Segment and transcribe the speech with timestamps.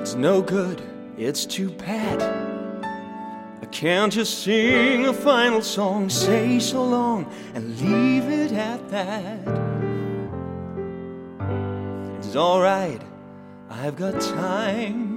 [0.00, 0.82] It's no good,
[1.16, 2.22] it's too bad.
[3.62, 9.40] I can't just sing a final song, say so long, and leave it at that.
[12.18, 13.02] It's alright,
[13.68, 15.10] I've got time.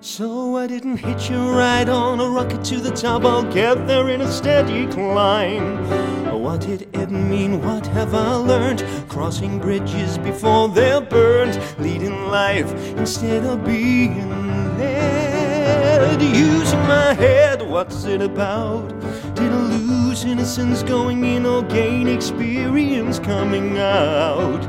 [0.00, 3.24] So I didn't hit you right on a rocket to the top.
[3.24, 6.27] I'll get there in a steady climb.
[6.48, 7.60] What did it mean?
[7.62, 8.82] What have I learned?
[9.10, 14.30] Crossing bridges before they're burned, leading life instead of being
[14.78, 16.22] led.
[16.22, 18.88] Using my head, what's it about?
[19.34, 24.64] Did I lose innocence going in or gain experience coming out?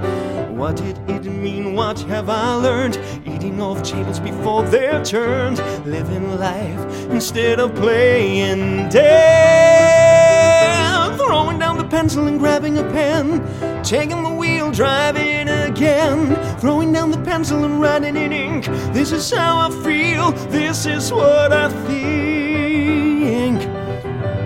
[0.51, 1.75] What did it mean?
[1.75, 2.99] What have I learned?
[3.25, 10.09] Eating off tables before they're turned, living life instead of playing dead.
[11.17, 11.58] Throwing
[11.89, 13.43] pencil and grabbing a pen,
[13.83, 16.35] taking the wheel, driving again.
[16.59, 18.65] Throwing down the pencil and writing in ink.
[18.93, 23.59] This is how I feel, this is what I think.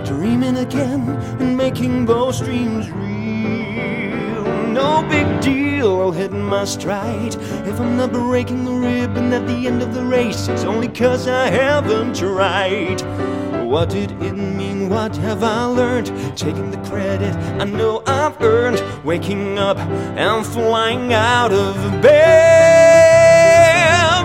[0.05, 4.43] Dreaming again and making those dreams real.
[4.71, 7.35] No big deal, I'll hit my stride.
[7.67, 11.27] If I'm not breaking the ribbon at the end of the race, it's only cause
[11.27, 13.01] I haven't tried.
[13.63, 14.89] What did it mean?
[14.89, 16.07] What have I learned?
[16.37, 18.83] Taking the credit I know I've earned.
[19.03, 23.23] Waking up and flying out of bed.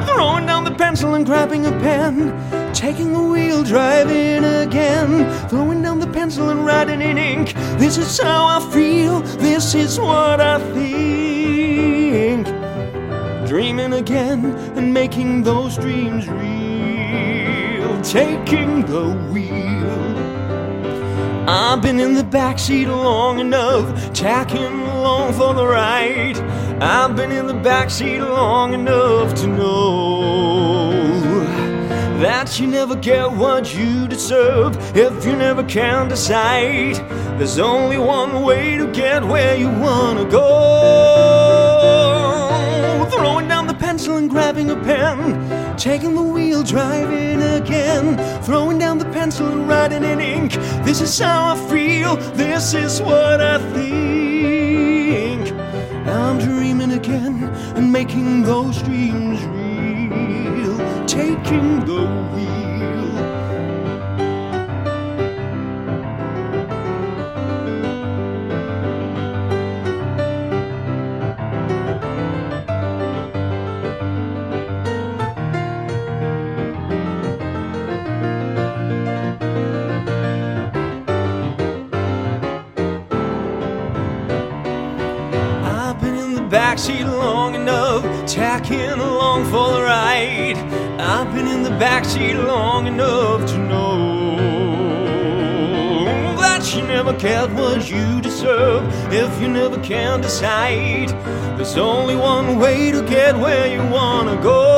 [0.06, 2.34] Throwing down the pencil and grabbing a pen.
[2.74, 5.26] Taking the wheel, driving again.
[5.48, 7.54] Throwing down the pencil and writing in ink.
[7.78, 9.20] This is how I feel.
[9.38, 12.46] This is what I think.
[13.48, 14.44] Dreaming again
[14.76, 16.67] and making those dreams real.
[18.10, 19.48] Taking the wheel.
[21.46, 26.38] I've been in the backseat long enough, tacking along for the ride.
[26.80, 30.90] I've been in the backseat long enough to know
[32.20, 36.96] that you never get what you deserve if you never can decide.
[37.38, 42.17] There's only one way to get where you wanna go.
[43.98, 48.16] Pencil and grabbing a pen, taking the wheel, driving again.
[48.44, 50.52] Throwing down the pencil and writing in ink.
[50.84, 55.50] This is how I feel, this is what I think.
[56.06, 57.42] I'm dreaming again
[57.74, 60.78] and making those dreams real.
[61.08, 62.67] Taking the wheel.
[86.78, 90.56] Backseat long enough, tacking along for the ride.
[91.00, 94.36] I've been in the backseat long enough to know
[96.36, 101.08] that you never get what you deserve if you never can decide.
[101.58, 104.76] There's only one way to get where you wanna go.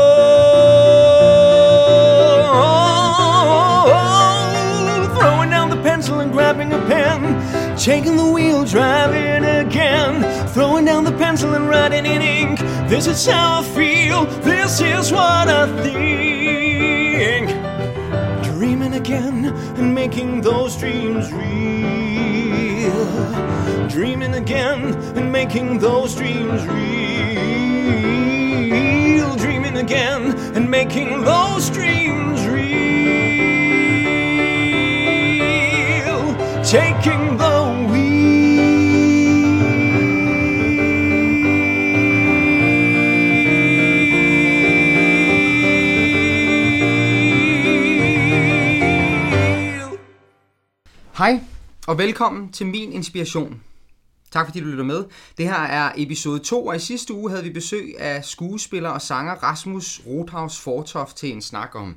[5.19, 7.37] Throwing down the pencil and grabbing a pen,
[7.81, 10.23] taking the wheel, driving again.
[10.49, 12.59] Throwing down the pencil and writing in ink.
[12.91, 17.49] This is how I feel, this is what I think.
[18.45, 22.91] Dreaming again and making those dreams real.
[23.89, 26.77] Dreaming again and making those dreams real.
[29.37, 32.59] Dreaming again and making those dreams real.
[51.21, 51.41] Hej,
[51.87, 53.63] og velkommen til min inspiration.
[54.31, 55.05] Tak fordi du lytter med.
[55.39, 59.03] Det her er episode 2, og i sidste uge havde vi besøg af skuespiller og
[59.03, 61.97] sanger Rasmus Rothaus Fortoft til en snak om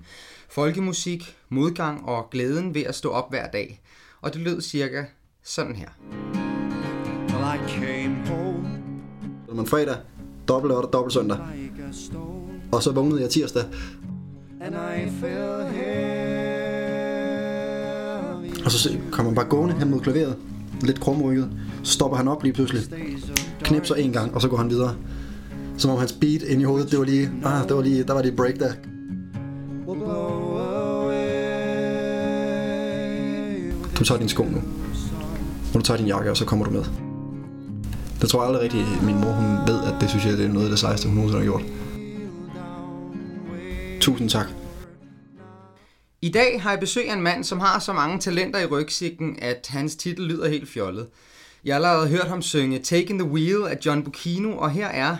[0.49, 3.81] folkemusik, modgang og glæden ved at stå op hver dag.
[4.21, 5.03] Og det lød cirka
[5.43, 5.89] sådan her.
[7.29, 8.69] Well, I came home
[9.53, 9.97] Man fredag,
[10.47, 11.37] dobbelt lørdag, dobbelt søndag.
[12.71, 13.63] Og så vågnede jeg tirsdag,
[14.61, 16.12] and I fell heavy
[18.65, 20.35] og så kommer han bare gående hen mod klaveret,
[20.81, 21.49] lidt krumrykket.
[21.83, 22.83] Så stopper han op lige pludselig,
[23.61, 24.95] knipser en gang, og så går han videre.
[25.77, 28.13] Som om hans beat ind i hovedet, det var lige, ah, det var lige, der
[28.13, 28.73] var lige break der.
[33.99, 34.57] Du tager din sko nu.
[35.73, 36.83] Og du tager din jakke, og så kommer du med.
[38.21, 40.49] Det tror jeg aldrig rigtigt, min mor hun ved, at det synes jeg, det er
[40.49, 41.63] noget af det sejeste, hun nogensinde har gjort.
[43.99, 44.62] Tusind tak.
[46.23, 49.37] I dag har jeg besøg af en mand, som har så mange talenter i rygsigten,
[49.41, 51.07] at hans titel lyder helt fjollet.
[51.65, 55.17] Jeg har allerede hørt ham synge Taking the Wheel af John Bucchino, og her er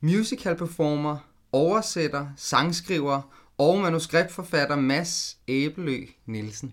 [0.00, 1.16] musical performer,
[1.52, 3.22] oversætter, sangskriver
[3.58, 6.72] og manuskriptforfatter Mads Æbelø Nielsen.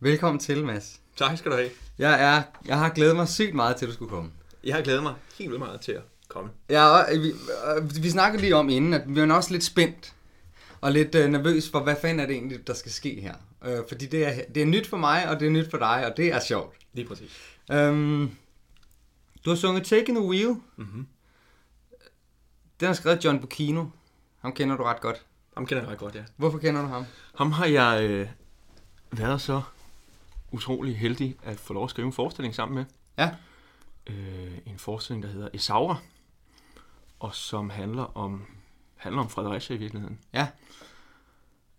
[0.00, 1.00] Velkommen til, Mads.
[1.16, 1.70] Tak skal du have.
[1.98, 4.30] Jeg, er, jeg har glædet mig sygt meget til, at du skulle komme.
[4.64, 6.50] Jeg har glædet mig helt vildt meget til at komme.
[6.70, 10.12] Ja, og, vi, øh, vi snakkede lige om inden, at vi er også lidt spændt
[10.82, 13.34] og lidt øh, nervøs for, hvad fanden er det egentlig, der skal ske her.
[13.64, 16.06] Øh, fordi det er, det er nyt for mig, og det er nyt for dig,
[16.06, 16.76] og det er sjovt.
[16.92, 17.30] Lige præcis.
[17.72, 18.30] Øhm,
[19.44, 20.56] du har sunget Taking the Wheel.
[20.76, 21.06] Mhm.
[22.80, 23.84] Den har skrevet John Bucchino.
[24.38, 25.26] Ham kender du ret godt.
[25.56, 26.24] Ham kender jeg ret godt, ja.
[26.36, 27.04] Hvorfor kender du ham?
[27.34, 28.28] Ham har jeg øh,
[29.10, 29.62] været så
[30.52, 32.84] utrolig heldig at få lov at skrive en forestilling sammen med.
[33.18, 33.30] Ja.
[34.06, 35.96] Øh, en forestilling, der hedder Esaura,
[37.20, 38.46] og som handler om,
[39.02, 40.18] handler om Fredericia i virkeligheden.
[40.34, 40.46] Ja.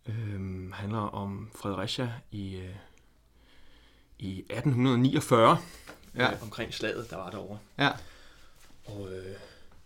[0.10, 2.76] Øh, handler om Fredericia i, øh,
[4.20, 5.58] i 1849.
[6.16, 6.32] Ja.
[6.32, 7.58] Øh, omkring slaget, der var derovre.
[7.78, 7.90] Ja.
[8.86, 9.36] Og øh,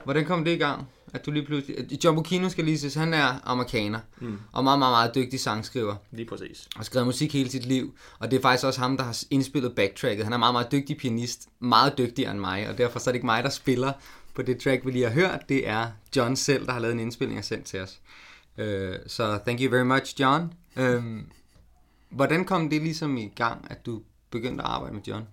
[0.04, 0.88] Hvordan kom det i gang?
[1.14, 2.04] At du lige pludselig...
[2.04, 4.00] John Bucchino skal lige ses, han er amerikaner.
[4.20, 4.40] Mm.
[4.52, 5.96] Og meget, meget, meget dygtig sangskriver.
[6.12, 6.68] lige præcis.
[6.76, 7.96] Og skrevet musik hele sit liv.
[8.20, 10.24] Og det er faktisk også ham, der har indspillet backtracket.
[10.24, 11.48] Han er meget, meget dygtig pianist.
[11.60, 12.70] Meget dygtigere end mig.
[12.70, 13.94] Og derfor så er det ikke mig, der spiller
[14.38, 15.50] på det track, vi lige har hørt.
[15.50, 18.00] Det er John selv, der har lavet en indspilning og sendt til os.
[18.58, 18.64] Uh,
[19.08, 20.54] så thank you very much, John.
[20.80, 21.26] Um,
[22.10, 24.02] hvordan kom det ligesom i gang, at du
[24.32, 25.24] begyndte at arbejde med John?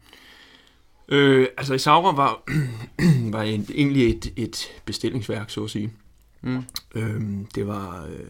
[1.08, 2.42] Øh, altså Isaura var,
[3.36, 5.92] var en, egentlig et, et bestillingsværk, så at sige.
[6.40, 6.64] Mm.
[6.94, 8.26] Øhm, det var øh,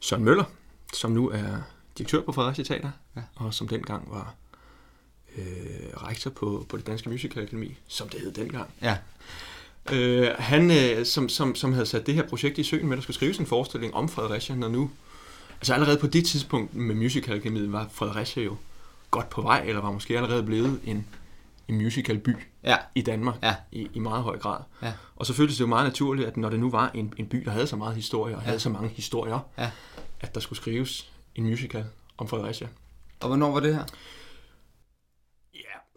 [0.00, 0.44] Søren Møller,
[0.92, 1.56] som nu er
[1.98, 3.22] direktør på Fredericia Teater, Ja.
[3.34, 4.34] og som dengang var
[5.38, 5.44] øh,
[5.96, 8.70] rektor på, på det Danske Musical Akademi, som det hed dengang.
[8.82, 8.98] Ja.
[9.92, 12.96] Øh, han, øh, som, som, som havde sat det her projekt i søen med, at
[12.96, 14.90] der skulle skrives en forestilling om Fredericia, når nu...
[15.60, 18.56] Altså allerede på det tidspunkt med Musical Akademiet var Fredericia jo
[19.10, 21.06] godt på vej, eller var måske allerede blevet en,
[21.68, 22.76] en musicalby Ja.
[22.94, 23.54] i Danmark Ja.
[23.72, 24.58] i, i meget høj grad.
[24.82, 24.92] Ja.
[25.16, 27.36] Og så føltes det jo meget naturligt, at når det nu var en, en by,
[27.44, 28.46] der havde så meget historie, og Ja.
[28.46, 29.70] havde så mange historier, Ja.
[30.20, 31.84] at der skulle skrives en musical
[32.18, 32.68] om Fredericia.
[33.20, 33.84] Og hvornår var det her?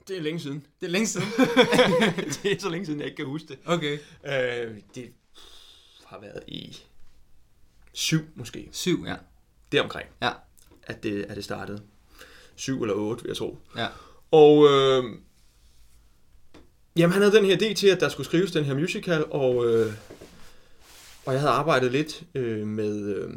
[0.07, 0.65] Det er længe siden.
[0.81, 1.27] Det er længe siden.
[2.43, 3.59] det er så længe siden, jeg ikke kan huske det.
[3.65, 3.93] Okay.
[4.25, 5.11] Øh, det
[6.05, 6.77] har været i
[7.93, 9.15] syv måske, Syv, ja.
[9.71, 10.31] deromkring, Ja.
[10.83, 11.81] at det, at det startede.
[12.55, 13.57] Syv eller otte, vil jeg tro.
[13.77, 13.87] Ja.
[14.31, 15.03] Og øh,
[16.97, 19.65] jamen, han havde den her idé til, at der skulle skrives den her musical, og,
[19.67, 19.93] øh,
[21.25, 23.29] og jeg havde arbejdet lidt øh, med, øh,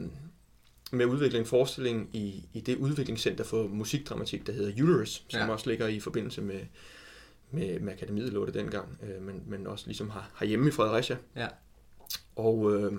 [0.92, 5.40] med at udvikle en forestilling i, i det udviklingscenter for musikdramatik, der hedder Uterus, som
[5.40, 5.52] Ja.
[5.52, 6.60] også ligger i forbindelse med,
[7.50, 10.70] med, med Akademiet, lå det dengang, øh, men, men også ligesom har, har hjemme i
[10.70, 11.16] Fredericia.
[11.36, 11.48] Ja.
[12.36, 12.92] Og øh,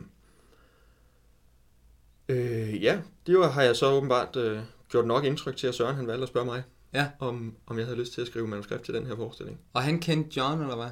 [2.29, 4.59] øh, ja, det var, har jeg så åbenbart øh,
[4.89, 7.09] gjort nok indtryk til, at Søren han valgte at spørge mig, Ja.
[7.19, 9.59] om, om jeg havde lyst til at skrive manuskript til den her forestilling.
[9.73, 10.89] Og han kendte John, eller hvad?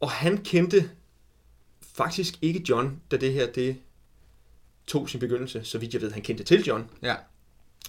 [0.00, 0.90] Og han kendte
[1.82, 3.76] faktisk ikke John, da det her det
[4.86, 7.14] tog sin begyndelse, så vidt jeg ved, han kendte til John, Ja.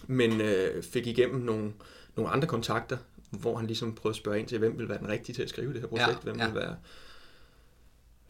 [0.07, 1.73] men øh, fik igennem nogle,
[2.15, 2.97] nogle andre kontakter,
[3.29, 5.49] hvor han ligesom prøvede at spørge ind til, hvem ville være den rigtige til at
[5.49, 6.45] skrive det her projekt, Ja, hvem ja.
[6.45, 6.75] ville være,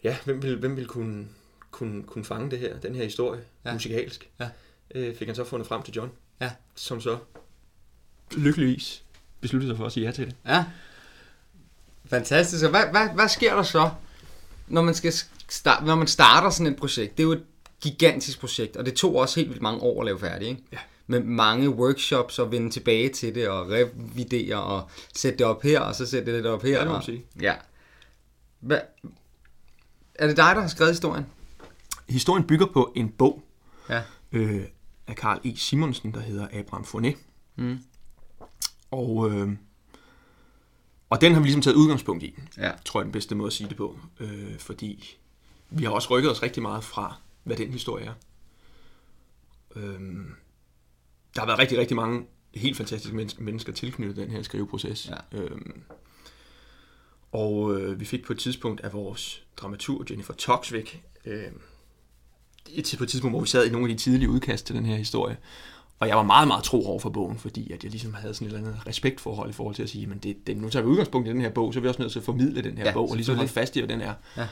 [0.03, 1.27] ja, hvem ville, hvem ville kunne,
[1.71, 3.73] kunne, kunne fange det her, den her historie, Ja.
[3.73, 4.29] musikalsk.
[4.39, 4.49] Ja.
[4.95, 6.51] Øh, fik han så fundet frem til John, Ja.
[6.75, 7.17] som så
[8.37, 9.03] lykkeligvis
[9.41, 10.35] besluttede sig for at sige ja til det.
[10.45, 10.65] Ja.
[12.05, 12.63] Fantastisk.
[12.63, 13.89] Og hvad, hvad, hvad sker der så,
[14.67, 15.13] når man, skal
[15.49, 17.17] starte, når man starter sådan et projekt?
[17.17, 17.43] Det er jo et
[17.91, 20.61] gigantisk projekt, og det tog også helt vildt mange år at lave færdigt, ikke?
[20.71, 20.77] Ja.
[21.07, 25.79] Med mange workshops og vende tilbage til det, og revidere, og sætte det op her,
[25.79, 26.71] og så sætte det lidt op her.
[26.71, 27.25] Ja, det må man sige.
[27.41, 27.53] Ja.
[28.59, 28.79] Hvad,
[30.15, 31.25] er det dig, der har skrevet historien?
[32.09, 33.43] Historien bygger på en bog,
[33.89, 34.01] Ja.
[34.31, 34.63] øh,
[35.07, 35.55] af Karl E.
[35.57, 37.15] Simonsen, der hedder Abraham Fournet.
[37.55, 37.79] Mm.
[38.91, 39.49] Og, øh,
[41.09, 42.71] og den har vi ligesom taget udgangspunkt i, Ja.
[42.85, 43.97] tror jeg er den bedste måde at sige det på.
[44.19, 45.17] Øh, fordi
[45.69, 47.15] vi har også rykket os rigtig meget fra,
[47.45, 48.13] hvad den historie er.
[49.75, 49.99] Øh,
[51.35, 52.25] der har været rigtig, rigtig mange
[52.55, 55.09] helt fantastiske mennesker, mennesker tilknyttet den her skriveproces.
[55.09, 55.37] Ja.
[55.39, 55.57] Øh,
[57.31, 61.51] og øh, vi fik på et tidspunkt af vores dramaturg Jennifer Toxvik, øh,
[62.83, 64.85] til på et tidspunkt, hvor vi sad i nogle af de tidlige udkast til den
[64.85, 65.37] her historie.
[65.99, 68.47] Og jeg var meget, meget tro over for bogen, fordi at jeg ligesom havde sådan
[68.47, 70.89] et eller andet respektforhold i forhold til at sige, men det, det, nu tager vi
[70.89, 72.85] udgangspunkt i den her bog, så er vi også nødt til at formidle den her
[72.85, 74.13] Ja, bog, og ligesom holde fast i, hvad den er.
[74.37, 74.47] Ja.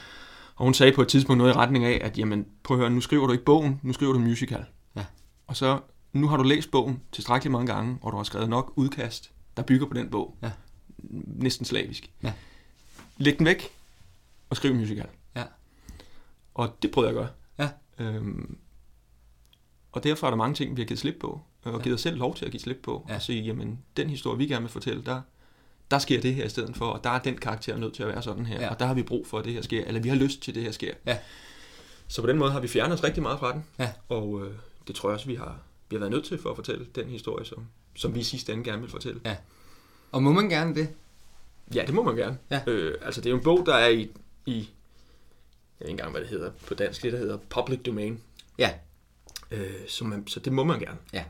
[0.56, 2.90] Og hun sagde på et tidspunkt noget i retning af, at jamen, prøv at høre,
[2.90, 4.64] nu skriver du ikke bogen, nu skriver du musical.
[4.96, 5.04] Ja.
[5.46, 5.80] Og så,
[6.12, 9.62] nu har du læst bogen tilstrækkeligt mange gange, og du har skrevet nok udkast, der
[9.62, 10.36] bygger på den bog.
[10.42, 10.50] Ja.
[11.26, 12.10] Næsten slavisk.
[12.22, 12.32] Ja.
[13.16, 13.68] Læg den væk,
[14.50, 15.06] og skriv musical.
[15.36, 15.44] Ja.
[16.54, 17.70] Og det prøvede jeg at gøre.
[17.98, 18.04] Ja.
[18.04, 18.58] Øhm,
[19.92, 22.16] Og derfor er der mange ting, vi har givet slip på, og givet os selv
[22.18, 23.14] lov til at give slip på, Ja.
[23.14, 25.20] og sige, jamen, den historie, vi gerne vil fortælle, der,
[25.94, 28.08] der sker det her i stedet for, og der er den karakter nødt til at
[28.08, 28.70] være sådan her, Ja.
[28.70, 30.50] og der har vi brug for, at det her sker, eller vi har lyst til,
[30.50, 30.94] at det her sker.
[31.06, 31.18] Ja.
[32.08, 33.92] Så på den måde har vi fjernet os rigtig meget fra den, Ja.
[34.08, 34.52] og øh,
[34.86, 35.58] det tror jeg også, vi har,
[35.90, 38.52] vi har været nødt til for at fortælle den historie, som, som vi i sidste
[38.52, 39.20] ende gerne vil fortælle.
[40.12, 40.88] Og må man gerne det?
[41.74, 42.38] Ja, det må man gerne.
[42.50, 42.60] Ja.
[42.66, 44.10] Øh, altså, det er jo en bog, der er i,
[44.46, 48.20] i jeg ved ikke engang, hvad det hedder på dansk, det der hedder public domain.
[48.58, 48.70] Ja,
[49.50, 50.98] Øh, så, man, så det må man gerne.
[51.12, 51.24] Ja.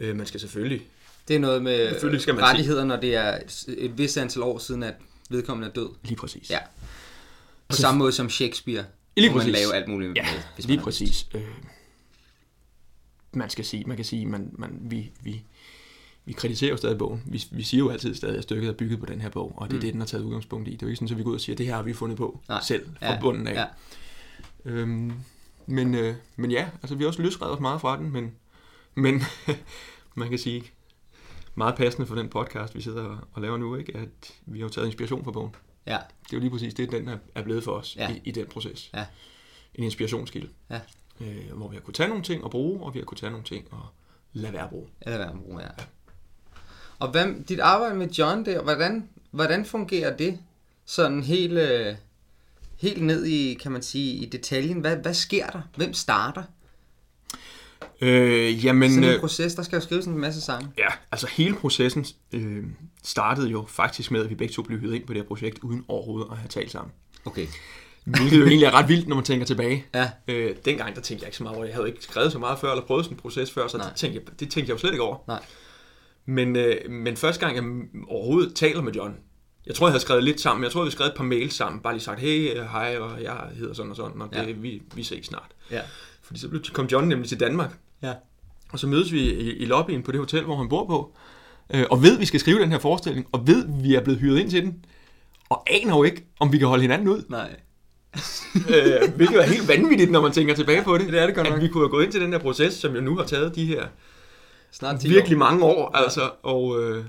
[0.00, 0.82] Øh, man skal selvfølgelig...
[1.28, 3.38] det er noget med skal man rettigheder, når det er
[3.68, 4.94] et vist antal år siden, at
[5.30, 5.88] vedkommende er død.
[6.02, 6.50] Lige præcis.
[6.50, 6.58] Ja.
[7.68, 8.84] På samme måde som Shakespeare.
[9.16, 9.62] Lige hvor man præcis.
[9.66, 11.26] lave alt muligt Ja, med, hvis lige man præcis.
[11.34, 11.42] Øh,
[13.32, 15.42] man skal sige, man kan sige, man, man, vi, vi,
[16.24, 17.22] vi kritiserer jo stadig bogen.
[17.26, 19.68] Vi, vi siger jo altid stadig, at stykket er bygget på den her bog, og
[19.70, 19.80] det er Mm.
[19.80, 20.70] det, den har taget udgangspunkt i.
[20.70, 21.82] Det er jo ikke sådan, at vi går ud og siger, at det her har
[21.82, 22.60] vi fundet på Nej.
[22.62, 23.54] selv, fra bunden af.
[23.54, 23.64] Ja.
[24.64, 25.12] Øhm,
[25.66, 28.32] men, øh, men ja, altså vi har også løsredet os meget fra den, men,
[28.94, 29.22] men
[30.14, 30.64] man kan sige,
[31.54, 33.96] meget passende for den podcast, vi sidder og, laver nu, ikke?
[33.96, 35.54] at vi har taget inspiration fra bogen.
[35.86, 35.98] ja.
[36.24, 38.10] Det er jo lige præcis det, den er, er blevet for os Ja.
[38.14, 38.90] i, i den proces.
[38.94, 39.06] Ja.
[39.74, 40.48] En inspirationskilde.
[40.70, 40.80] Ja.
[41.20, 43.30] Øh, hvor vi har kunne tage nogle ting og bruge, og vi har kunne tage
[43.30, 43.86] nogle ting og
[44.32, 44.88] lade være at bruge.
[45.00, 45.68] Eller hvad man bruger, ja.
[46.98, 50.38] Og hvad, dit arbejde med John der, hvordan, hvordan fungerer det?
[50.84, 51.94] Sådan helt, øh,
[52.80, 54.80] helt ned i, kan man sige, i detaljen.
[54.80, 55.60] Hvad, hvad sker der?
[55.76, 56.42] Hvem starter?
[58.02, 60.68] Øh, jamen, Sådan en øh, proces, der skal jo skrives en masse sange.
[60.78, 62.64] ja, altså hele processen øh,
[63.04, 65.58] startede jo faktisk med, at vi begge to blev hyret ind på det her projekt,
[65.62, 66.92] uden overhovedet at have talt sammen.
[67.24, 67.46] Okay.
[68.04, 69.84] Hvilket jo egentlig er ret vildt, når man tænker tilbage.
[69.94, 70.10] Ja.
[70.28, 71.68] Øh, dengang, der tænkte jeg ikke så meget over det.
[71.70, 73.86] Jeg havde ikke skrevet så meget før, eller prøvet sådan en proces før, så Nej.
[73.88, 75.16] det tænkte, jeg, det tænkte jeg jo slet ikke over.
[75.28, 75.40] Nej.
[76.26, 77.64] Men, øh, men første gang, jeg
[78.08, 79.14] overhovedet taler med John,
[79.66, 80.64] jeg tror, jeg havde skrevet lidt sammen.
[80.64, 81.82] Jeg tror, vi havde skrevet et par mails sammen.
[81.82, 84.52] Bare lige sagt, hey, øh, hej, og jeg hedder sådan og sådan, og det, Ja.
[84.52, 85.48] vi, vi ses snart.
[85.70, 85.80] Ja.
[86.22, 87.70] Fordi så blev- kom John nemlig til Danmark.
[88.72, 88.74] Ja.
[88.74, 91.12] Og så mødes vi i, i lobbyen på det hotel, hvor han bor på.
[91.74, 93.26] Øh, og ved, at vi skal skrive den her forestilling.
[93.32, 94.84] Og ved, at vi er blevet hyret ind til den.
[95.48, 97.22] Og aner jo ikke, om vi kan holde hinanden ud.
[97.28, 97.56] Nej.
[98.74, 101.08] øh, hvilket er helt vanvittigt, når man tænker tilbage på det.
[101.12, 101.62] Det er det godt At nok.
[101.62, 103.66] vi kunne have gået ind til den her proces, som jo nu har taget de
[103.66, 103.86] her
[104.72, 105.38] Snart 10 virkelig år.
[105.38, 107.04] mange år, altså, og, øh,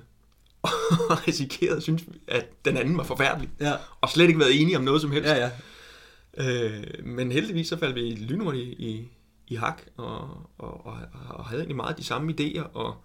[1.09, 3.71] og risikeret, synes vi, at den anden var forfærdelig, Ja.
[4.01, 5.29] og slet ikke været enige om noget som helst.
[5.29, 5.49] Ja, ja.
[6.37, 9.07] Øh, men heldigvis så faldt vi lynhurtigt i, i,
[9.47, 10.97] i hak, og, og, og,
[11.29, 12.95] og havde egentlig meget de samme idéer, og,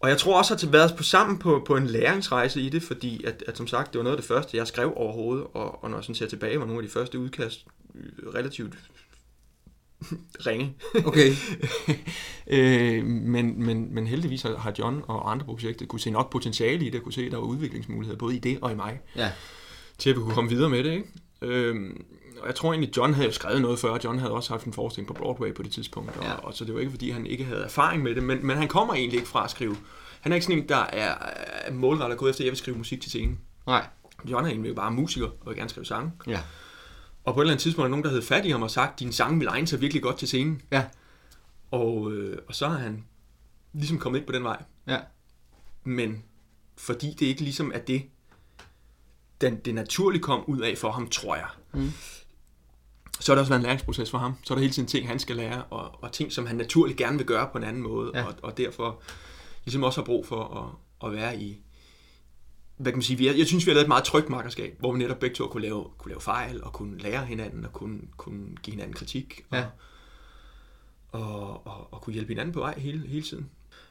[0.00, 2.68] og jeg tror også, at jeg har været på sammen på, på en læringsrejse i
[2.68, 5.46] det, fordi at, at som sagt, det var noget af det første, jeg skrev overhovedet,
[5.54, 8.74] og, og når jeg sådan ser tilbage, var nogle af de første udkast øh, relativt
[10.46, 10.74] ringe.
[11.06, 11.32] Okay.
[12.56, 16.90] øh, men, men, men heldigvis har, John og andre projekter kunne se nok potentiale i
[16.90, 19.32] det, kunne se, at der var udviklingsmuligheder, både i det og i mig, Ja.
[19.98, 20.92] til at vi kunne komme videre med det.
[20.92, 21.06] Ikke?
[21.40, 21.48] Og
[22.46, 23.98] jeg tror egentlig, John havde jo skrevet noget før.
[24.04, 26.32] John havde også haft en forestilling på Broadway på det tidspunkt, og, Ja.
[26.34, 28.68] og så det var ikke, fordi han ikke havde erfaring med det, men, men han
[28.68, 29.76] kommer egentlig ikke fra at skrive.
[30.20, 31.14] Han er ikke sådan en, der er,
[31.64, 33.40] er målrettet gået efter, at jeg vil skrive musik til scenen.
[33.66, 33.86] Nej.
[34.24, 36.12] John er egentlig bare musiker og vil gerne skrive sange.
[36.26, 36.40] Ja.
[37.24, 38.70] Og på et eller andet tidspunkt er der nogen, der havde fat i ham og
[38.70, 40.62] sagt, din sang vil egne sig virkelig godt til scenen.
[40.72, 40.84] Ja.
[41.70, 43.04] Og, øh, og så er han
[43.72, 44.62] ligesom kommet ind på den vej.
[44.88, 44.98] Ja.
[45.84, 46.22] Men
[46.76, 48.02] fordi det ikke ligesom er det,
[49.40, 51.46] den, det naturligt kom ud af for ham, tror jeg.
[51.74, 51.92] Mm.
[53.20, 54.34] Så har det også en læringsproces for ham.
[54.42, 56.98] Så er der hele tiden ting, han skal lære, og, og ting, som han naturligt
[56.98, 58.24] gerne vil gøre på en anden måde, Ja.
[58.24, 59.02] og, og derfor
[59.64, 60.44] ligesom også har brug for
[61.02, 61.60] at, at være i,
[62.76, 64.76] hvad kan man sige, vi er, jeg synes, vi har lavet et meget trygt makkerskab,
[64.78, 67.72] hvor vi netop begge to kunne lave, kunne lave fejl, og kunne lære hinanden, og
[67.72, 69.64] kunne, kunne give hinanden kritik, og, Ja.
[71.12, 73.50] og, og, og kunne hjælpe hinanden på vej hele, hele tiden.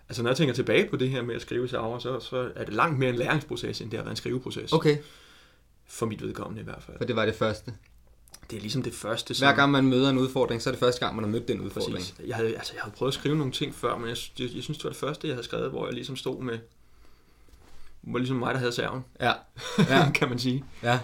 [0.10, 2.66] Altså når jeg tænker tilbage på det her med at skrive sauer, så, så er
[2.66, 4.74] det langt mere en læringsproces, end det har været en skriveproces.
[4.74, 4.98] Okay.
[5.86, 6.98] For mit vedkommende i hvert fald.
[6.98, 7.74] For det var det første.
[8.50, 9.48] Det er ligesom det første, som...
[9.48, 11.62] Hver gang man møder en udfordring, så er det første gang, man har mødt den
[11.62, 11.96] udfordring.
[11.98, 12.16] Præcis.
[12.28, 14.64] Jeg havde, altså, jeg havde prøvet at skrive nogle ting før, men jeg, jeg, jeg
[14.64, 16.60] synes, det var det første, jeg havde skrevet, hvor jeg ligesom stod med...
[18.02, 19.32] Hvor ligesom mig, der havde serven, Ja.
[19.90, 20.12] ja.
[20.12, 20.64] Kan man sige.
[20.84, 21.00] Ja.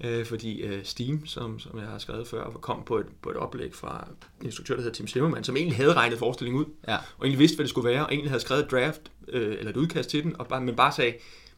[0.00, 3.36] Øh, fordi øh, Steam, som, som jeg har skrevet før, kom på et, på et
[3.36, 4.08] oplæg fra
[4.40, 6.96] en instruktør, der hedder Tim Zimmermann, som egentlig havde regnet forestillingen ud, Ja.
[6.96, 9.70] og egentlig vidste, hvad det skulle være, og egentlig havde skrevet et draft, øh, eller
[9.70, 11.14] et udkast til den, og bare, men bare sagde,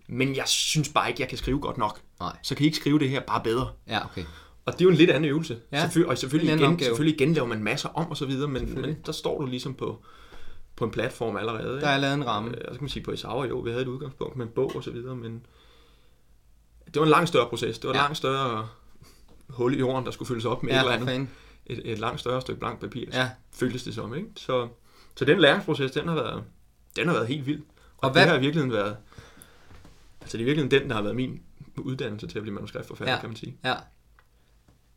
[0.06, 2.00] men jeg synes bare ikke, jeg kan skrive godt nok.
[2.20, 2.36] Nej.
[2.42, 3.70] Så kan I ikke skrive det her bare bedre.
[3.88, 4.24] Ja, okay.
[4.68, 5.60] Og det er jo en lidt anden øvelse.
[5.72, 5.80] Ja.
[5.80, 6.88] Selvfølgelig, og selvfølgelig En igen, opgave.
[6.88, 9.74] selvfølgelig igen laver man masser om og så videre, men, men der står du ligesom
[9.74, 10.02] på,
[10.76, 11.80] på en platform allerede.
[11.80, 12.50] Der er lavet en ramme.
[12.50, 14.52] Øh, og så kan man sige, på Isauer jo, vi havde et udgangspunkt med en
[14.54, 15.46] bog og så videre, men
[16.86, 17.78] det var en langt større proces.
[17.78, 18.02] Det var et Ja.
[18.02, 18.68] langt større
[19.48, 21.08] hul i jorden, der skulle fyldes op med et Ja, eller for andet.
[21.08, 21.30] fanden.
[21.66, 23.30] Et, et langt større stykke blankt papir, Ja.
[23.52, 24.14] føltes det som.
[24.14, 24.28] Ikke?
[24.36, 24.68] Så,
[25.16, 26.44] så den læringsproces, den har været,
[26.96, 27.60] den har været helt vild.
[27.60, 28.96] Og, Og hvad- det har i virkeligheden været,
[30.20, 31.42] altså det er i virkeligheden den, der har været min
[31.78, 33.20] uddannelse til at blive manuskriptforfatter, Ja.
[33.20, 33.56] kan man sige.
[33.64, 33.74] Ja.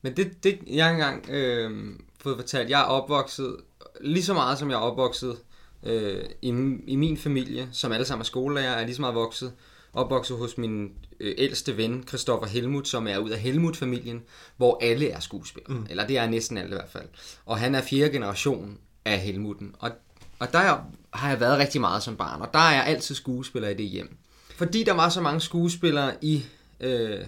[0.02, 3.58] Men det, det jeg har engang øh, fået fortalt, jeg er opvokset
[4.02, 5.38] lige så meget som jeg er opvokset
[5.84, 6.48] øh, i,
[6.88, 9.54] i min familie, som alle sammen er skolelærer, er lige så meget vokset,
[9.94, 14.22] opvokset hos min øh, ældste ven, Christoffer Helmut, som er ud af Helmut-familien,
[14.58, 15.74] hvor alle er skuespillere.
[15.74, 15.88] Mm.
[15.90, 17.08] Eller det er næsten alle i hvert fald.
[17.46, 19.76] Og han er fjerde generation af Helmuten.
[19.80, 19.92] Og,
[20.40, 20.78] og der
[21.14, 23.86] har jeg været rigtig meget som barn, og der er jeg altid skuespiller i det
[23.86, 24.18] hjem.
[24.56, 26.46] Fordi der var så mange skuespillere i,
[26.80, 27.26] øh,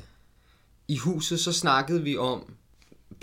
[0.88, 2.54] i huset, så snakkede vi om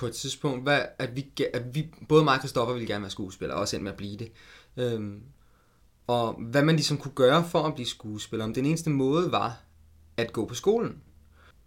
[0.01, 3.11] på et tidspunkt, hvad, at, vi, at vi, både mig og Christoffer ville gerne være
[3.11, 4.33] skuespillere, og også end med at blive det.
[4.77, 5.23] Øhm,
[6.07, 8.45] og hvad man ligesom kunne gøre for at blive skuespiller.
[8.45, 9.63] Om den eneste måde var
[10.17, 11.03] at gå på skolen.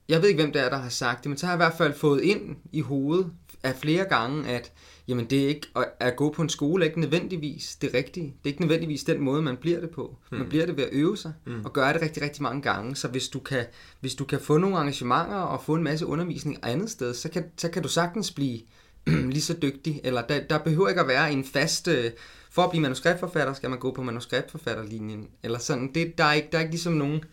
[0.09, 1.63] Jeg ved ikke, hvem det er, der har sagt det, men så har jeg i
[1.65, 3.31] hvert fald fået ind i hovedet
[3.63, 4.71] af flere gange, at
[5.07, 5.67] jamen det er ikke,
[5.99, 8.25] at gå på en skole er ikke nødvendigvis det rigtige.
[8.25, 10.17] Det er ikke nødvendigvis den måde, man bliver det på.
[10.31, 10.49] Man hmm.
[10.49, 11.65] bliver det ved at øve sig, mm.
[11.65, 12.95] og gøre det rigtig, rigtig mange gange.
[12.95, 13.65] Så hvis du, kan,
[13.99, 17.43] hvis du kan få nogle arrangementer og få en masse undervisning andet sted, så kan,
[17.57, 18.59] så kan du sagtens blive
[19.07, 20.01] lige så dygtig.
[20.03, 21.87] Eller der, der behøver ikke at være en fast...
[21.87, 22.11] Øh,
[22.51, 25.27] for at blive manuskriptforfatter, skal man gå på manuskriptforfatterlinjen.
[25.43, 25.91] Eller sådan.
[25.95, 27.23] Det, der, er ikke, der er ikke ligesom nogen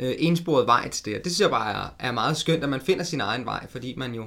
[0.00, 1.24] øh, ensporet vej til det.
[1.24, 3.94] Det synes jeg bare er, er meget skønt, at man finder sin egen vej, fordi
[3.96, 4.24] man jo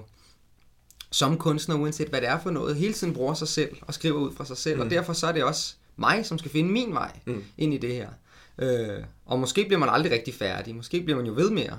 [1.12, 4.20] som kunstner, uanset hvad det er for noget, hele tiden bruger sig selv og skriver
[4.20, 4.76] ud fra sig selv.
[4.76, 4.82] Mm.
[4.82, 7.44] Og derfor så er det også mig, som skal finde min vej mm.
[7.58, 8.10] ind i det her.
[8.58, 10.76] Øh, og måske bliver man aldrig rigtig færdig.
[10.76, 11.78] Måske bliver man jo ved med at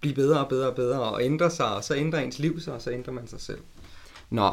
[0.00, 2.74] blive bedre og bedre og bedre og ændre sig, og så ændrer ens liv sig,
[2.74, 3.58] og så ændrer man sig selv.
[4.30, 4.52] Nå,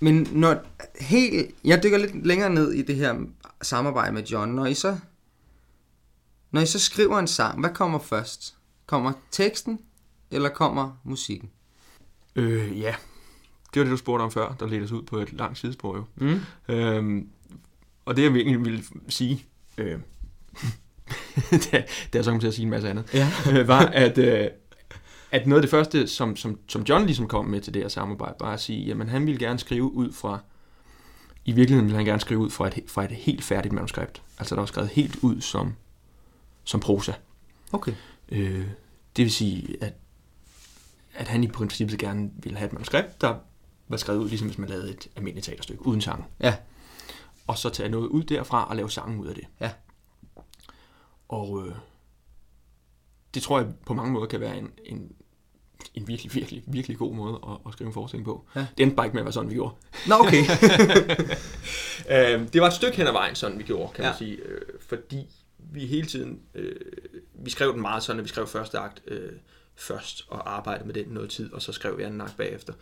[0.00, 0.56] men når
[1.00, 3.14] helt, jeg dykker lidt længere ned i det her
[3.62, 4.52] samarbejde med John.
[4.52, 4.98] Når I så,
[6.54, 8.54] når I så skriver en sang, hvad kommer først?
[8.86, 9.78] Kommer teksten,
[10.30, 11.50] eller kommer musikken?
[12.36, 12.94] Øh, ja.
[13.74, 15.96] Det var det, du spurgte om før, der ledte os ud på et langt sidespor
[15.96, 16.04] jo.
[16.16, 16.40] Mm.
[16.68, 17.28] Øhm,
[18.04, 19.44] og det, jeg egentlig ville sige,
[19.78, 19.86] øh,
[21.50, 21.82] det, er,
[22.12, 23.28] det er så til at sige en masse andet, ja.
[23.52, 24.48] øh, var, at, øh,
[25.30, 27.88] at noget af det første, som, som, som John ligesom kom med til det her
[27.88, 30.38] samarbejde, var at sige, jamen han ville gerne skrive ud fra,
[31.44, 34.22] i virkeligheden ville han gerne skrive ud fra et, fra et helt færdigt manuskript.
[34.38, 35.74] Altså der var skrevet helt ud som,
[36.64, 37.12] som prosa.
[37.72, 37.92] Okay.
[38.28, 38.66] Øh,
[39.16, 39.92] det vil sige, at,
[41.14, 43.34] at han i princippet gerne ville have et manuskript, der
[43.88, 46.24] var skrevet ud, ligesom hvis man lavede et almindeligt teaterstykke, uden sang.
[46.40, 46.56] Ja.
[47.46, 49.44] Og så tage noget ud derfra og lave sangen ud af det.
[49.60, 49.70] Ja.
[51.28, 51.74] Og øh,
[53.34, 55.12] det tror jeg på mange måder kan være en, en,
[55.94, 58.46] en virkelig, virkelig, virkelig god måde at, at skrive en forestilling på.
[58.56, 58.60] Ja.
[58.60, 59.74] Det endte bare ikke med at være sådan, vi gjorde.
[60.06, 60.44] Nå, okay.
[62.14, 64.10] øh, det var et stykke hen ad vejen, sådan vi gjorde, kan ja.
[64.10, 64.36] man sige.
[64.36, 65.26] Øh, fordi
[65.74, 66.76] vi hele tiden, øh,
[67.34, 69.32] vi skrev den meget sådan, at vi skrev første akt øh,
[69.74, 72.72] først, og arbejdede med den noget tid, og så skrev vi anden akt bagefter.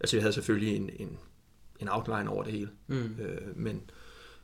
[0.00, 1.18] Altså vi havde selvfølgelig en, en,
[1.78, 3.16] en outline over det hele, mm.
[3.20, 3.90] øh, men,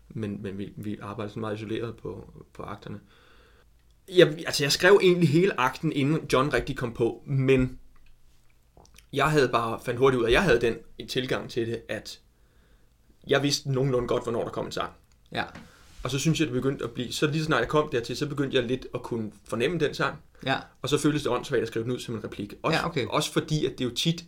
[0.08, 3.00] men, men vi, vi arbejdede sådan meget isoleret på, på akterne.
[4.08, 7.78] Jeg, altså jeg skrev egentlig hele akten, inden John rigtig kom på, men
[9.12, 11.82] jeg havde bare fandt hurtigt ud af, at jeg havde den en tilgang til det,
[11.88, 12.20] at
[13.26, 14.92] jeg vidste nogenlunde godt, hvornår der kom en sang.
[15.32, 15.44] Ja.
[16.04, 18.26] Og så synes jeg, det begyndte at blive, så lige snart jeg kom dertil, så
[18.26, 20.16] begyndte jeg lidt at kunne fornemme den sang.
[20.46, 20.56] Ja.
[20.82, 22.54] Og så føltes det åndssvagt at skrive den ud som en replik.
[22.62, 23.06] Også, ja, okay.
[23.06, 24.24] også fordi, at det jo tit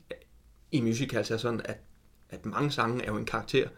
[0.73, 1.77] i musicals er sådan, at,
[2.31, 3.69] at mange sange er jo en karakter,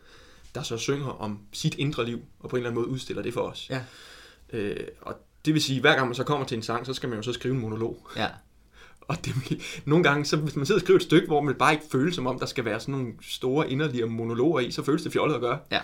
[0.55, 3.35] der så synger om sit indre liv, og på en eller anden måde udstiller det
[3.35, 3.71] for os.
[3.71, 3.83] Ja.
[4.53, 6.95] Øh, og det vil sige, at hver gang man så kommer til en sang, så
[6.95, 8.09] skal man jo så skrive en monolog.
[8.17, 8.29] Ja.
[9.09, 9.35] Og det,
[9.85, 12.13] nogle gange, så hvis man sidder og skriver et stykke, hvor man bare ikke føler
[12.13, 15.35] som om, der skal være sådan nogle store inderlige monologer i, så føles det fjollet
[15.35, 15.59] at gøre.
[15.71, 15.81] Ja.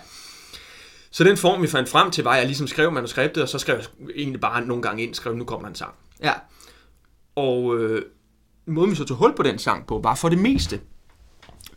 [1.12, 3.58] Så den form, vi fandt frem til, var, at jeg ligesom skrev manuskriptet, og så
[3.58, 5.94] skrev jeg egentlig bare nogle gange ind, skrev, nu kommer der en sang.
[6.22, 6.32] Ja.
[7.34, 8.04] Og øh,
[8.66, 10.80] måden vi så tog hul på den sang på, var for det meste,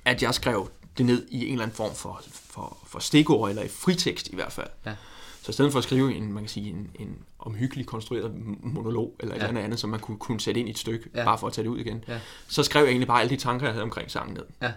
[0.06, 3.64] at jeg skrev det ned i en eller anden form for, for, for stikord, eller
[3.64, 4.70] i fritekst i hvert fald.
[4.86, 4.96] Ja.
[5.42, 9.16] Så i stedet for at skrive en, man kan sige, en, en omhyggelig konstrueret monolog,
[9.20, 9.48] eller et ja.
[9.48, 11.24] eller andet, som man kunne, kunne sætte ind i et stykke, ja.
[11.24, 12.20] bare for at tage det ud igen, ja.
[12.48, 14.46] så skrev jeg egentlig bare alle de tanker, jeg havde omkring sangen ned.
[14.62, 14.72] Ja.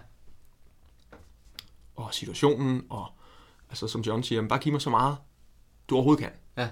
[1.95, 3.07] Og situationen, og
[3.69, 5.17] altså som John siger, bare giv mig så meget,
[5.89, 6.31] du overhovedet kan.
[6.57, 6.69] Ja.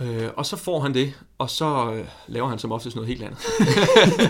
[0.00, 3.22] Øh, og så får han det, og så øh, laver han som oftest noget helt
[3.22, 3.38] andet.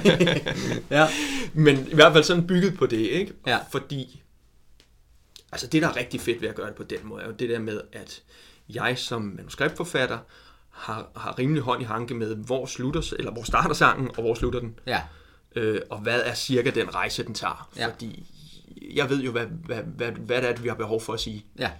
[0.90, 1.08] ja.
[1.52, 3.32] Men i hvert fald sådan bygget på det, ikke?
[3.46, 3.58] Ja.
[3.70, 4.22] Fordi,
[5.52, 7.32] altså det, der er rigtig fedt ved at gøre det på den måde, er jo
[7.32, 8.22] det der med, at
[8.68, 10.18] jeg som manuskriptforfatter
[10.70, 14.34] har, har rimelig hånd i hanke med, hvor slutter, eller hvor starter sangen, og hvor
[14.34, 14.78] slutter den.
[14.86, 15.02] Ja.
[15.56, 17.68] Øh, og hvad er cirka den rejse, den tager.
[17.76, 17.86] Ja.
[17.86, 18.26] Fordi
[18.94, 21.44] jeg ved jo, hvad, hvad, hvad, hvad det er, vi har behov for at sige.
[21.58, 21.70] Ja.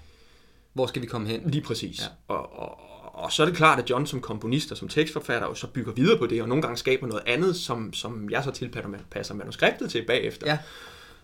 [0.73, 1.51] Hvor skal vi komme hen?
[1.51, 2.01] Lige præcis.
[2.01, 2.35] Ja.
[2.35, 2.79] Og, og,
[3.15, 5.93] og så er det klart, at John som komponist og som tekstforfatter jo så bygger
[5.93, 9.91] videre på det, og nogle gange skaber noget andet, som, som jeg så tilpasser manuskriptet
[9.91, 10.47] til bagefter.
[10.47, 10.59] Ja.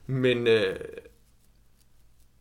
[0.06, 0.76] Men, øh,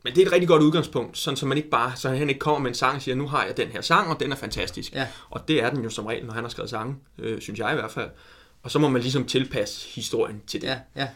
[0.04, 2.40] men det er et rigtig godt udgangspunkt, sådan så man ikke bare, så han ikke
[2.40, 4.36] kommer med en sang og siger, nu har jeg den her sang, og den er
[4.36, 4.94] fantastisk.
[4.94, 5.08] Ja.
[5.30, 7.72] Og det er den jo som regel, når han har skrevet sange, øh, synes jeg
[7.72, 8.10] i hvert fald.
[8.64, 10.68] Og så må man ligesom tilpasse historien til det.
[10.68, 11.10] Ja, ja.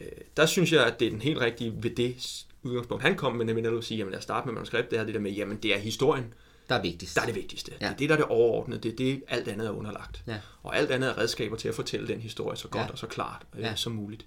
[0.00, 3.36] Øh, der synes jeg, at det er den helt rigtige ved det udgangspunkt, han kom
[3.36, 5.32] med, nemlig at sige, jamen lad os starte med manuskript, det er det der med,
[5.32, 6.34] jamen det er historien,
[6.68, 7.14] Der er vigtigst.
[7.16, 7.72] der er det vigtigste.
[7.80, 7.86] Ja.
[7.86, 7.92] Ja.
[7.92, 10.22] Det er det, der er det overordnede, det er det, alt andet er underlagt.
[10.26, 10.36] Ja.
[10.62, 12.90] Og alt andet er redskaber til at fortælle den historie så godt Ja.
[12.92, 13.74] og så klart øh, Ja.
[13.76, 14.26] som muligt.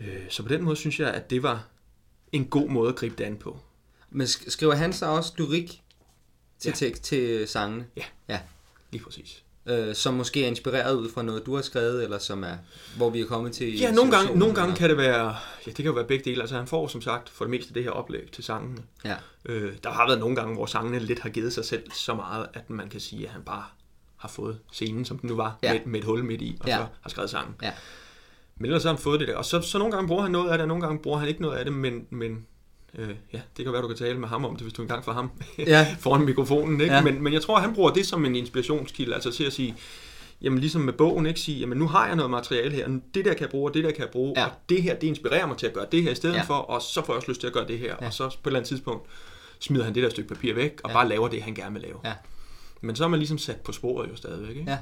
[0.00, 1.66] Øh, så på den måde synes jeg, at det var
[2.32, 3.58] en god måde at gribe det an på.
[4.10, 5.82] Men sk- skriver han så også lyrik
[6.58, 6.74] til, Ja.
[6.74, 7.86] tekst, til sangene?
[7.96, 8.04] Ja.
[8.28, 8.40] Ja.
[8.90, 9.44] Lige præcis.
[9.68, 12.54] Øh, som måske er inspireret ud fra noget, du har skrevet, eller som er,
[12.96, 15.34] hvor vi er kommet til Ja, nogle gange, nogle gange kan det være, ja,
[15.66, 16.40] det kan jo være begge dele.
[16.40, 18.82] Altså han får som sagt for det meste det her oplæg til sangene.
[19.04, 22.14] Ja, Øh, der har været nogle gange, hvor sangene lidt har givet sig selv så
[22.14, 23.64] meget, at man kan sige, at han bare
[24.16, 25.72] har fået scenen, som den nu var, Ja.
[25.72, 26.76] med, med et hul midt i, og Ja.
[26.76, 27.54] så har skrevet sangen.
[27.62, 27.72] ja.
[28.56, 29.36] Men ellers har han fået det der.
[29.36, 31.28] Og så, så nogle gange bruger han noget af det, og nogle gange bruger han
[31.28, 32.46] ikke noget af det, men, men
[32.94, 35.04] øh, ja, det kan være, du kan tale med ham om det, hvis du engang
[35.04, 35.96] får ham Ja.
[36.00, 36.80] foran mikrofonen.
[36.80, 36.94] Ikke?
[36.94, 37.02] Ja.
[37.02, 39.76] Men, men jeg tror, han bruger det som en inspirationskilde, altså til at sige,
[40.42, 43.32] jamen ligesom med bogen, ikke sige, jamen nu har jeg noget materiale her, det der
[43.34, 44.44] kan jeg bruge, og det der kan jeg bruge, Ja.
[44.46, 46.42] og det her, det inspirerer mig til at gøre det her i stedet Ja.
[46.42, 48.06] for, og så får jeg også lyst til at gøre det her, Ja.
[48.06, 49.06] og så på et eller andet tidspunkt
[49.60, 50.94] smider han det der stykke papir væk, og Ja.
[50.94, 51.96] bare laver det, han gerne vil lave.
[52.04, 52.12] Ja.
[52.80, 54.70] Men så er man ligesom sat på sporet jo stadigvæk, ikke?
[54.70, 54.78] Ja.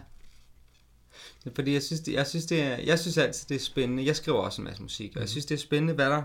[1.55, 4.07] Fordi jeg synes, det, jeg, synes det jeg synes altid, det er spændende.
[4.07, 6.23] Jeg skriver også en masse musik, og jeg synes, det er spændende, hvad der,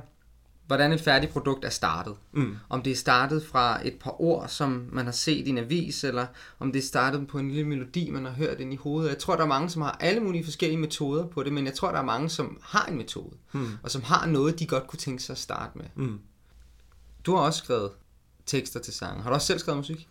[0.67, 2.15] hvordan et færdigt produkt er startet.
[2.31, 2.57] Mm.
[2.69, 6.03] Om det er startet fra et par ord, som man har set i en avis,
[6.03, 6.25] eller
[6.59, 9.09] om det er startet på en lille melodi, man har hørt ind i hovedet.
[9.09, 11.73] Jeg tror, der er mange, som har alle mulige forskellige metoder på det, men jeg
[11.73, 13.67] tror, der er mange, som har en metode, Mm.
[13.83, 15.85] og som har noget, de godt kunne tænke sig at starte med.
[15.95, 16.19] Mm.
[17.25, 17.91] Du har også skrevet
[18.45, 19.21] tekster til sange.
[19.23, 20.07] Har du også selv skrevet musik?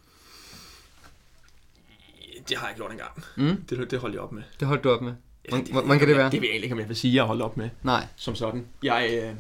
[2.48, 3.24] Det har jeg gjort engang.
[3.36, 3.62] Mm.
[3.68, 4.42] Det, det holdt jeg op med.
[4.60, 5.12] Det holdt du op med.
[5.48, 6.30] Hvordan, det, hvordan kan det være?
[6.30, 8.34] Det ved jeg ikke, om jeg vil sige, at jeg holdt op med Nej, som
[8.34, 8.66] sådan.
[8.82, 9.34] Jeg, øh,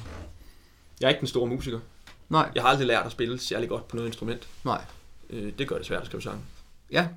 [1.00, 1.80] jeg er ikke den store musiker.
[2.28, 4.48] nej, Jeg har aldrig lært at spille særlig godt på noget instrument.
[4.64, 4.84] nej.
[5.30, 6.40] Øh, det gør det svært at skrive sange
[6.90, 7.08] Ja,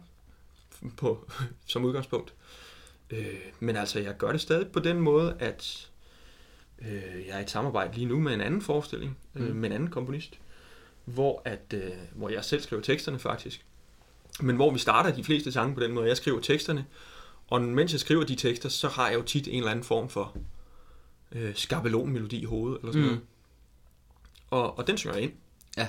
[0.98, 1.32] på,
[1.68, 2.34] som udgangspunkt.
[3.10, 3.28] Øh,
[3.60, 5.90] men altså, jeg gør det stadig på den måde, at
[6.82, 6.88] øh,
[7.28, 9.56] jeg er i et samarbejde lige nu med en anden forestilling, øh, Mm.
[9.56, 10.34] med en anden komponist,
[11.06, 13.66] hvor, at, øh, hvor jeg selv skriver teksterne faktisk.
[14.40, 16.86] Men hvor vi starter de fleste sange på den måde, jeg skriver teksterne,
[17.48, 20.10] og mens jeg skriver de tekster, så har jeg jo tit en eller anden form
[20.10, 20.36] for
[21.32, 23.08] øh, skabelonmelodi i hovedet, eller sådan mm.
[23.08, 23.22] noget.
[24.54, 25.32] Og, og den synger jeg ind,
[25.78, 25.88] Ja.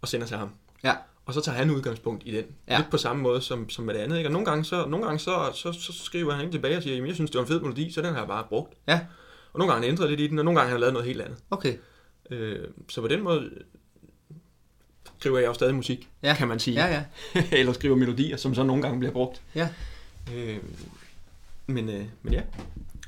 [0.00, 0.50] og sender til ham.
[0.84, 0.94] ja,
[1.26, 2.44] Og så tager han udgangspunkt i den.
[2.68, 2.76] Ja.
[2.76, 4.16] Lidt på samme måde som, som med det andet.
[4.16, 4.28] Ikke?
[4.28, 7.06] Og nogle gange, så, nogle gange så, så, så skriver han ind tilbage og siger,
[7.06, 8.74] jeg synes, det var en fed melodi, så den har jeg bare brugt.
[8.88, 9.00] ja.
[9.52, 11.06] Og nogle gange han ændret lidt i den, og nogle gange har han lavet noget
[11.08, 11.38] helt andet.
[11.50, 11.76] Okay.
[12.30, 13.50] Øh, så på den måde
[15.18, 16.34] skriver jeg jo stadig musik, Ja.
[16.34, 16.86] kan man sige.
[16.86, 17.42] Ja, ja.
[17.58, 19.42] Eller skriver melodier, som så nogle gange bliver brugt.
[19.54, 19.68] Ja.
[20.34, 20.58] Øh,
[21.66, 22.42] men, øh, men ja,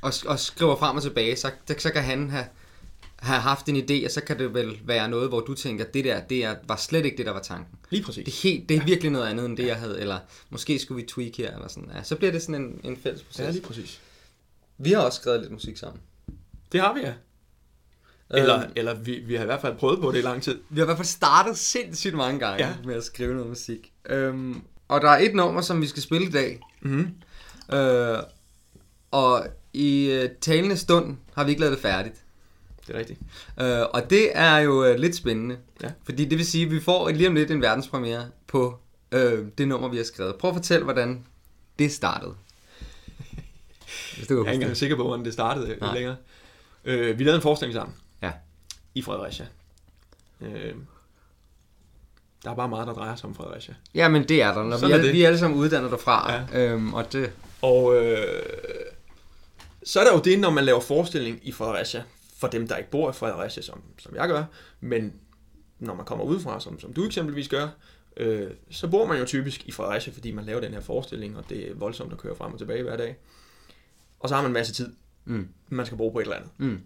[0.01, 2.45] Og, og skriver frem og tilbage, så, så kan han have,
[3.21, 6.05] have haft en idé, og så kan det vel være noget, hvor du tænker, det
[6.05, 7.75] der, det er, var slet ikke det, der var tanken.
[7.89, 8.25] lige præcis.
[8.25, 11.01] Det er, helt, det er virkelig noget andet, end det, jeg havde, eller måske skulle
[11.01, 11.89] vi tweak her, eller sådan.
[11.95, 13.39] Ja, så bliver det sådan en, en fælles proces.
[13.39, 14.01] Ja, lige præcis.
[14.77, 16.01] Vi har også skrevet lidt musik sammen.
[16.71, 17.13] Det har vi, ja.
[18.31, 20.59] Eller, Øhm, eller vi, vi har i hvert fald prøvet på det i lang tid.
[20.69, 22.69] vi har i hvert fald startet sindssygt mange gange ja.
[22.69, 22.75] Ja.
[22.85, 23.91] med at skrive noget musik.
[24.09, 26.59] Øhm, og der er et nummer, som vi skal spille i dag.
[26.81, 27.77] Mm-hmm.
[27.77, 28.17] Øh,
[29.11, 32.15] og i øh, talende stund har vi ikke lavet det færdigt.
[32.89, 33.19] Det er rigtigt.
[33.61, 35.57] Øh, og det er jo øh, lidt spændende.
[35.83, 35.91] Ja.
[36.03, 38.77] Fordi det vil sige, at vi får lige om lidt en verdenspremiere på
[39.11, 40.35] øh, det nummer, vi har skrevet.
[40.35, 41.25] Prøv at fortælle, hvordan
[41.79, 42.33] det startede.
[44.17, 45.77] Hvis du Jeg er ikke engang sikker på, hvordan det startede Nej.
[45.81, 45.93] Nej.
[45.93, 46.15] længere.
[46.85, 47.95] Øh, vi lavede en forestilling sammen.
[48.21, 48.31] Ja.
[48.95, 49.45] I Fredericia.
[50.41, 50.73] Øh,
[52.43, 53.73] der er bare meget, der drejer sig om Fredericia.
[53.95, 54.63] Ja, men det er der.
[54.63, 55.13] Når vi, er er, det.
[55.13, 56.33] vi er alle sammen uddannet derfra.
[56.33, 56.59] Ja.
[56.59, 58.43] Øhm, og det, Og øh,
[59.83, 62.03] så er der jo det, når man laver forestilling i Fredericia,
[62.39, 64.43] for dem, der ikke bor i Fredericia, som, som jeg gør,
[64.79, 65.13] men
[65.79, 67.67] når man kommer udefra, som, som du eksempelvis gør,
[68.17, 71.49] øh, så bor man jo typisk i Fredericia, fordi man laver den her forestilling, og
[71.49, 73.17] det er voldsomt at køre frem og tilbage hver dag.
[74.19, 74.93] Og så har man en masse tid,
[75.25, 76.49] mm, man skal bruge på et eller andet.
[76.57, 76.81] mm,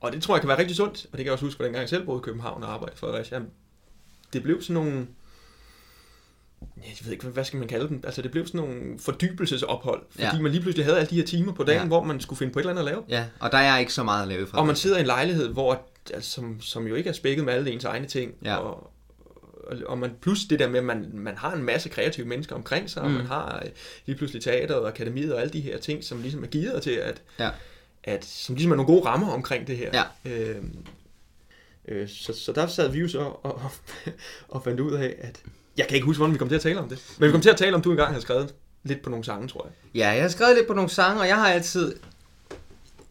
[0.00, 1.64] Og det tror jeg kan være rigtig sundt, og det kan jeg også huske, fra
[1.64, 3.42] dengang jeg selv boede i København og arbejdede i Fredericia.
[4.32, 5.06] Det blev sådan nogle...
[6.76, 8.00] Jeg ved ikke, hvad skal man kalde dem?
[8.04, 10.40] Altså, det blev sådan nogle fordybelsesophold, fordi Ja.
[10.40, 11.86] man lige pludselig havde alle de her timer på dagen, Ja.
[11.86, 13.02] hvor man skulle finde på et eller andet at lave.
[13.08, 14.58] ja, og der er ikke så meget at lave fra.
[14.58, 15.82] Og man sidder i en lejlighed, hvor,
[16.14, 18.34] altså, som, som jo ikke er spækket med alle ens egne ting.
[18.44, 18.56] Ja.
[18.56, 18.90] Og,
[19.86, 22.90] og, man, plus det der med, at man, man har en masse kreative mennesker omkring
[22.90, 23.08] sig, mm.
[23.08, 23.14] Mm.
[23.14, 23.70] og man har øh,
[24.06, 26.90] lige pludselig teateret og akademiet og alle de her ting, som ligesom er givet til,
[26.90, 27.50] at, Ja.
[28.04, 29.90] at som ligesom er nogle gode rammer omkring det her.
[30.24, 30.30] Ja.
[30.30, 30.56] Øh,
[31.88, 33.70] øh, så, så der sad vi jo så og, og,
[34.48, 35.42] og fandt ud af, at
[35.80, 36.98] jeg kan ikke huske, hvordan vi kom til at tale om det.
[37.18, 39.24] Men vi kom til at tale om, at du engang havde skrevet lidt på nogle
[39.24, 40.00] sange, tror jeg.
[40.00, 41.94] Ja, jeg har skrevet lidt på nogle sange, og jeg har altid...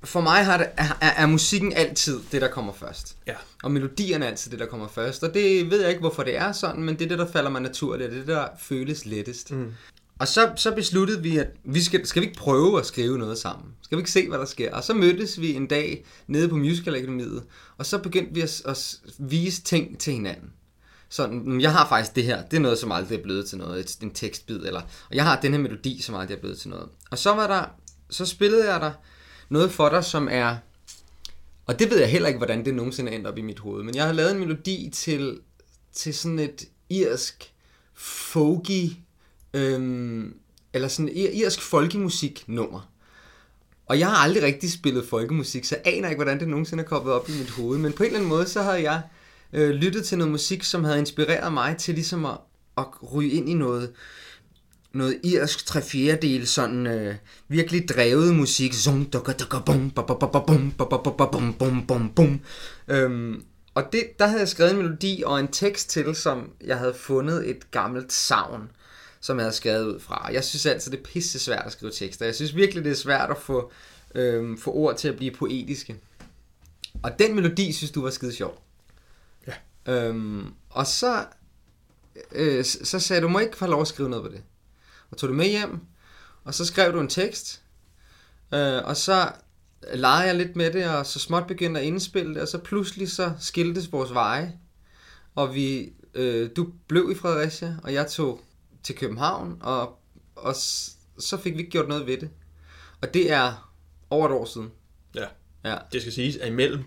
[0.03, 3.17] For mig har det, er, er, er musikken altid det, der kommer først.
[3.27, 3.36] Ja.
[3.63, 5.23] Og melodierne er altid det, der kommer først.
[5.23, 7.49] Og det ved jeg ikke, hvorfor det er sådan, men det er det, der falder
[7.49, 9.51] mig naturligt, det er det, der føles lettest.
[9.51, 9.71] Mm.
[10.19, 13.38] Og så, så besluttede vi, at vi skal, skal vi ikke prøve at skrive noget
[13.38, 13.65] sammen?
[13.82, 14.75] Skal vi ikke se, hvad der sker?
[14.75, 17.43] Og så mødtes vi en dag nede på Musical Akademiet,
[17.77, 20.49] og så begyndte vi at, at vise ting til hinanden.
[21.10, 23.58] Sådan, mm, jeg har faktisk det her, det er noget, som aldrig er blevet til
[23.58, 26.69] noget, en tekstbid, eller, og jeg har den her melodi, som aldrig er blevet til
[26.69, 26.89] noget.
[27.12, 27.65] Og så var der,
[28.10, 28.91] så spillede jeg der
[29.50, 30.56] noget for dig, som er,
[31.65, 33.95] og det ved jeg heller ikke, hvordan det nogensinde endte op i mit hoved, men
[33.95, 35.39] jeg har lavet en melodi til,
[35.93, 37.54] til sådan et irsk,
[37.95, 38.89] folky,
[39.54, 40.34] øhm,
[40.74, 42.91] eller sådan ir- irsk folkemusik nummer.
[43.86, 46.88] Og jeg har aldrig rigtig spillet folkemusik, så jeg aner ikke, hvordan det nogensinde er
[46.88, 47.78] kommet op i mit hoved.
[47.78, 49.02] Men på en eller anden måde, så havde jeg
[49.53, 52.38] øh, lyttet til noget musik, som havde inspireret mig til ligesom at,
[52.77, 53.93] at ryge ind i noget,
[54.93, 57.15] noget irsk tre fjerdedel, sådan øh,
[57.47, 58.73] virkelig drevet musik.
[58.73, 62.41] Zung, dukka, dukka, bum, ba, ba, ba, bum, ba, ba, ba, bum, bum, bum, bum.
[62.88, 63.43] Øhm,
[63.75, 66.93] og det, der havde jeg skrevet en melodi og en tekst til, som jeg havde
[66.93, 68.71] fundet et gammelt savn,
[69.21, 70.29] som jeg havde skrevet ud fra.
[70.33, 72.25] Jeg synes altid, det er pisse svært at skrive tekster.
[72.25, 73.71] Jeg synes virkelig, det er svært at få,
[74.15, 75.95] øhm, få ord til at blive poetiske.
[77.03, 78.63] Og den melodi synes du var skide sjov.
[79.89, 81.25] Øhm, og så,
[82.32, 84.43] øh, så sagde du, må ikke få lov at skrive noget på det.
[85.12, 85.80] Og tog det med hjem,
[86.43, 87.62] og så skrev du en tekst,
[88.54, 89.32] øh, og så
[89.93, 93.12] legede jeg lidt med det, og så småt begyndte at indspille det, og så pludselig
[93.12, 94.60] så skiltes vores veje,
[95.36, 98.41] og vi, øh, du blev i Fredericia, og jeg tog
[98.84, 99.99] til København, og,
[100.36, 100.56] og
[101.19, 102.30] så fik vi ikke gjort noget ved det.
[103.02, 103.73] Og det er
[104.10, 104.71] over et år siden.
[105.15, 105.25] Ja.
[105.65, 105.78] Ja.
[105.91, 106.84] Det skal siges, at imellem,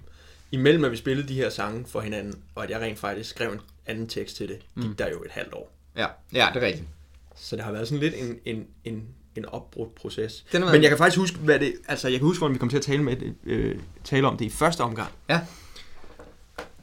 [0.53, 3.53] imellem at vi spillede de her sange for hinanden, og at jeg rent faktisk skrev
[3.53, 4.97] en anden tekst til det, gik mm.
[4.97, 5.73] der jo et halvt år.
[5.97, 6.89] Ja, ja det er rigtigt.
[7.37, 10.45] Så det har været sådan lidt en, en, en, en opbrudt proces.
[10.53, 12.69] Den Men jeg kan faktisk huske, hvad det, altså jeg kan huske, hvordan vi kom
[12.69, 15.13] til at tale, med det, øh, tale om det i første omgang.
[15.29, 15.41] Ja.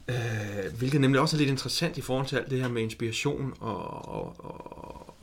[0.08, 3.54] Øh, hvilket nemlig også er lidt interessant i forhold til alt det her med inspiration
[3.60, 5.14] og, og, og,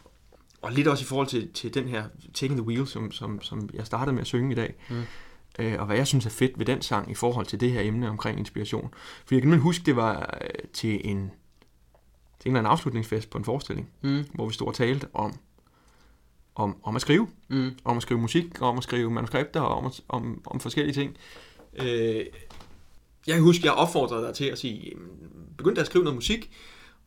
[0.62, 3.70] og lidt også i forhold til, til den her Taking the Wheel, som, som, som
[3.74, 4.74] jeg startede med at synge i dag.
[4.90, 5.04] Mm.
[5.60, 7.82] Øh, og hvad jeg synes er fedt ved den sang i forhold til det her
[7.82, 8.93] emne omkring inspiration.
[9.26, 11.32] For jeg kan nemlig huske, det var øh, til en,
[12.39, 14.26] til en eller anden afslutningsfest på en forestilling, Mm.
[14.34, 15.34] hvor vi stod og talte om,
[16.56, 17.28] om, om at skrive.
[17.48, 17.72] Mm.
[17.86, 21.17] Om at skrive musik, om at skrive manuskripter, og om, om, om forskellige ting.
[21.80, 22.26] Øh,
[23.28, 25.08] jeg kan huske, jeg opfordrede dig til at sige, jamen,
[25.58, 26.52] begynd da at skrive noget musik,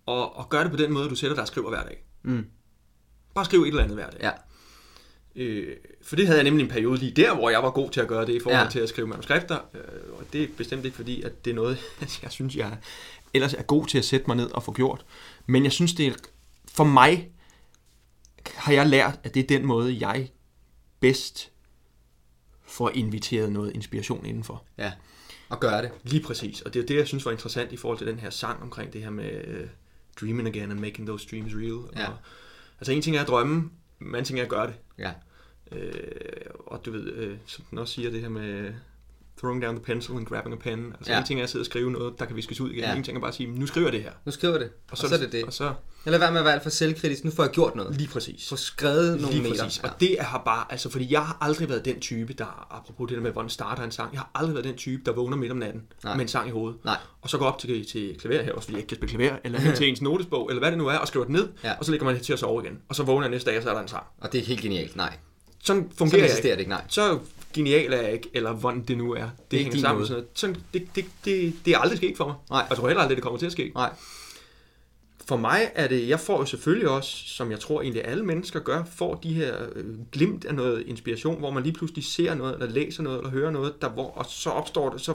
[0.07, 2.05] og, og gør det på den måde, du sætter dig og skriver hver dag.
[2.23, 2.47] Mm.
[3.35, 4.21] Bare skriv et eller andet hver dag.
[4.23, 4.31] Ja.
[5.41, 8.01] Øh, for det havde jeg nemlig en periode lige der, hvor jeg var god til
[8.01, 8.71] at gøre det i forhold Ja.
[8.71, 9.59] til at skrive manuskripter.
[9.75, 11.79] Øh, og det er bestemt ikke fordi, at det er noget,
[12.23, 12.79] jeg synes, jeg
[13.35, 15.05] ellers er god til at sætte mig ned og få gjort.
[15.47, 16.13] Men jeg synes, det er,
[16.69, 17.31] for mig
[18.55, 20.29] har jeg lært, at det er den måde, jeg
[21.01, 21.51] bedst
[22.63, 24.65] får inviteret noget inspiration indenfor.
[24.79, 24.93] Ja.
[25.49, 25.91] Og gøre det.
[26.05, 26.61] Lige præcis.
[26.61, 28.93] Og det er det, jeg synes var interessant i forhold til den her sang omkring
[28.93, 29.69] det her med uh,
[30.21, 31.97] dreaming again and making those dreams real.
[32.03, 32.09] Ja.
[32.11, 32.17] Og,
[32.81, 34.75] altså en ting er at drømme, men anden ting er at gøre det.
[34.99, 35.13] Ja.
[35.73, 35.91] Øh,
[36.67, 38.73] og du ved, øh, som den også siger, det her med
[39.39, 40.93] throwing down the pencil and grabbing a pen.
[40.99, 41.19] Altså Ja.
[41.19, 42.81] en ting er at sidde og skrive noget, der kan viskes ud igen.
[42.85, 42.95] Ja.
[42.97, 44.11] En ting er bare at sige, nu skriver jeg det her.
[44.25, 44.71] Nu skriver det.
[44.91, 45.45] Og så, og så er det det.
[45.45, 45.73] Og så
[46.07, 47.25] Eller være med at være alt for selvkritisk.
[47.25, 47.97] Nu får jeg gjort noget.
[47.97, 48.49] lige præcis.
[48.49, 49.65] Få skrevet nogle Lige meter.
[49.65, 49.83] præcis.
[49.83, 53.17] Og det har bare, altså fordi jeg har aldrig været den type, der, apropos det
[53.17, 55.53] der med, hvordan starter en sang, jeg har aldrig været den type, der vågner midt
[55.53, 56.15] om natten Nej.
[56.17, 56.85] med en sang i hovedet.
[56.85, 56.97] Nej.
[57.23, 59.37] Og så går op til, til klaver her, også fordi jeg ikke kan spille klaver,
[59.45, 61.73] eller til ens notesbog, eller hvad det nu er, og skriver det ned, Ja.
[61.79, 62.79] og så lægger man til at sove igen.
[62.89, 64.05] Og så vågner jeg næste dag, og så er der en sang.
[64.21, 64.97] Og det er helt genialt.
[64.97, 65.17] Nej.
[65.65, 66.57] Sådan Så fungerer jeg eksisterer ikke.
[66.57, 66.71] det ikke.
[66.71, 66.85] Nej.
[66.89, 67.19] Så
[67.55, 69.21] genial er jeg ikke, eller hvordan det nu er.
[69.23, 69.99] Det, det hænger din sammen.
[69.99, 70.07] måde.
[70.09, 70.29] Sådan noget.
[70.39, 72.35] Sådan, det, det, det, det er aldrig sket for mig.
[72.51, 72.67] Nej.
[72.69, 73.73] Jeg tror heller aldrig, det kommer til at ske.
[73.75, 73.93] Nej.
[75.27, 78.61] For mig er det, jeg får jo selvfølgelig også, som jeg tror egentlig alle mennesker
[78.61, 82.55] gør, får de her øh, glimt af noget inspiration, hvor man lige pludselig ser noget,
[82.55, 85.15] eller læser noget, eller hører noget, der, hvor, og så opstår det, så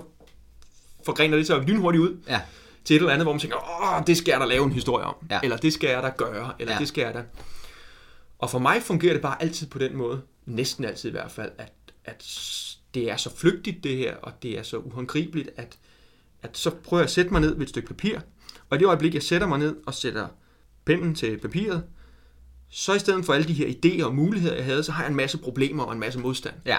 [1.05, 2.41] forgrener det sig lynhurtigt ud Ja.
[2.85, 5.05] til et eller andet, hvor man tænker, åh, det skal jeg da lave en historie
[5.05, 5.39] om, Ja.
[5.43, 6.79] eller det skal jeg da gøre, eller ja.
[6.79, 7.23] det skal jeg da.
[8.39, 11.51] Og for mig fungerer det bare altid på den måde, næsten altid i hvert fald,
[11.57, 11.73] at,
[12.05, 12.25] at
[12.93, 15.77] det er så flygtigt det her, og det er så uhåndgribeligt, at,
[16.43, 18.19] at så prøver jeg at sætte mig ned ved et stykke papir,
[18.69, 20.27] og i det øjeblik, jeg sætter mig ned og sætter
[20.85, 21.83] pennen til papiret,
[22.69, 25.09] så i stedet for alle de her idéer og muligheder, jeg havde, så har jeg
[25.09, 26.55] en masse problemer og en masse modstand.
[26.65, 26.77] Ja.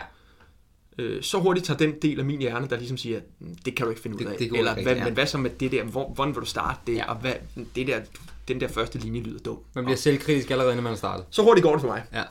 [0.99, 3.85] Øh, så hurtigt tager den del af min hjerne, der ligesom siger, "Mm, det kan
[3.87, 4.37] du ikke finde ud Det- af.
[4.39, 5.05] det går Eller, hvad, ja.
[5.05, 7.11] men hvad så med det der, hvor, hvordan vil du starte det, Ja.
[7.11, 7.33] og hvad,
[7.75, 8.01] det der,
[8.49, 9.59] den der første linje lyder dum.
[9.75, 11.27] Man bliver selvkritisk allerede, når man er startet.
[11.31, 12.05] Så hurtigt går det for mig.
[12.13, 12.23] Ja.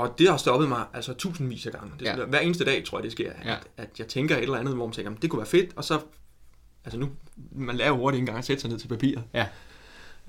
[0.00, 1.92] Og det har stoppet mig altså tusindvis af gange.
[1.98, 2.24] Det, Ja.
[2.24, 3.32] Hver eneste dag, tror jeg, det sker.
[3.32, 3.56] At, Ja.
[3.76, 5.84] at jeg tænker et eller andet, hvor man tænker, "Jamen, det kunne være fedt, og
[5.84, 6.00] så...
[6.84, 7.08] Altså nu,
[7.52, 9.24] man lærer jo hurtigt engang at sætte sig ned til papiret.
[9.34, 9.46] Ja.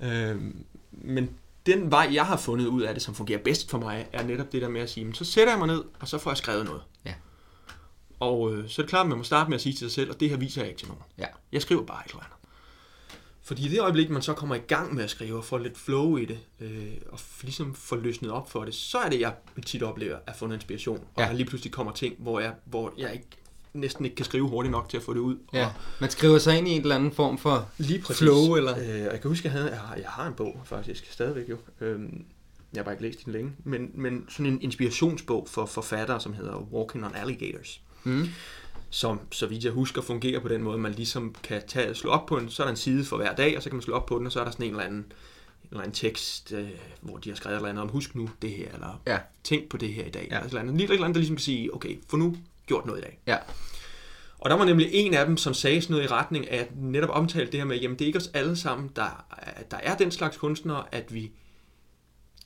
[0.02, 1.30] Øhm, men
[1.66, 4.52] den vej, jeg har fundet ud af det, som fungerer bedst for mig, er netop
[4.52, 6.36] det der med at sige, "Men så sætter jeg mig ned, og så får jeg
[6.36, 6.82] skrevet noget.
[7.04, 7.14] Ja.
[8.20, 9.90] Og øh, så er det klart, at man må starte med at sige til sig
[9.90, 11.02] selv, og det her viser jeg ikke til nogen.
[11.18, 11.26] Ja.
[11.52, 12.35] Jeg skriver bare et eller andet.
[13.46, 15.78] Fordi i det øjeblik, man så kommer i gang med at skrive og får lidt
[15.78, 19.34] flow i det, øh, og ligesom får løsnet op for det, så er det, jeg
[19.66, 20.96] tit oplever at få noget inspiration.
[21.14, 21.28] Og Ja.
[21.28, 23.26] der lige pludselig kommer ting, hvor jeg, hvor jeg ikke,
[23.74, 25.36] næsten ikke kan skrive hurtigt nok til at få det ud.
[25.52, 28.18] Ja, Og man skriver sig ind i en eller anden form for lige præcis.
[28.22, 28.78] flow, eller?
[28.78, 31.56] Øh, jeg kan huske, jeg, havde, jeg, har, jeg har en bog faktisk, stadigvæk jo.
[31.80, 32.24] Øhm,
[32.72, 33.52] jeg har bare ikke læst den længe.
[33.64, 37.80] Men, men sådan en inspirationsbog for forfattere, som hedder Walking on Alligators.
[38.04, 38.28] Mm.
[38.90, 42.26] Som, så vidt jeg husker, fungerer på den måde, man ligesom kan tage, slå op
[42.26, 43.94] på en, så er der en side for hver dag, og så kan man slå
[43.94, 46.52] op på den, og så er der sådan en eller anden, en eller anden tekst,
[46.52, 46.68] øh,
[47.00, 49.18] hvor de har skrevet et eller andet om, husk nu det her, eller Ja.
[49.44, 50.28] tænk på det her i dag.
[50.30, 50.38] Ja.
[50.40, 52.86] Et eller andet, lige et eller andet, der ligesom kan sige, okay, få nu gjort
[52.86, 53.18] noget i dag.
[53.26, 53.36] Ja.
[54.38, 56.76] Og der var nemlig en af dem, som sagde sådan noget i retning af, at
[56.76, 59.24] netop omtalte det her med, jamen det er ikke os alle sammen, der,
[59.70, 61.30] der er den slags kunstnere, at vi,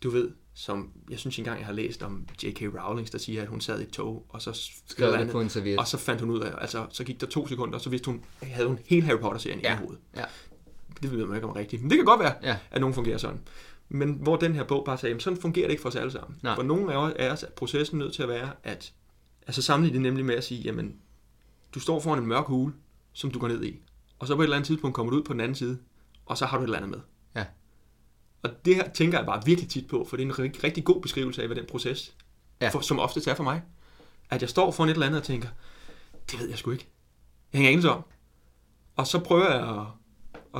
[0.03, 2.62] du ved, som jeg synes engang, jeg har læst om J.K.
[2.62, 5.48] Rowling, der siger, at hun sad i et tog, og så Skrev det på en
[5.48, 5.78] serviet.
[5.78, 8.06] og så fandt hun ud af, altså så gik der to sekunder, og så vidste
[8.10, 9.74] hun, havde hun hele Harry Potter-serien Ja.
[9.74, 9.98] i hovedet.
[10.16, 10.24] Ja.
[11.02, 12.56] Det ved man ikke om rigtigt, men det kan godt være, Ja.
[12.70, 13.40] at nogen fungerer sådan.
[13.88, 16.12] Men hvor den her bog bare sagde, jamen sådan fungerer det ikke for os alle
[16.12, 16.38] sammen.
[16.42, 16.54] Nej.
[16.54, 18.92] For nogle os- af os er processen nødt til at være, at
[19.46, 20.96] altså sammenligne det nemlig med at sige, jamen
[21.74, 22.74] du står foran en mørk hule,
[23.12, 23.80] som du går ned i,
[24.18, 25.78] og så på et eller andet tidspunkt kommer du ud på den anden side,
[26.26, 26.98] og så har du et eller andet med.
[28.42, 30.85] Og det her tænker jeg bare virkelig tit på, for det er en rigtig, rigtig
[30.85, 32.14] god beskrivelse af, hvad den proces,
[32.61, 32.68] Ja.
[32.68, 33.62] for, som oftest er for mig.
[34.31, 35.48] At jeg står foran et eller andet og tænker,
[36.31, 36.87] det ved jeg sgu ikke.
[37.53, 38.03] Jeg hænger ingen om.
[38.96, 39.87] Og så prøver jeg at,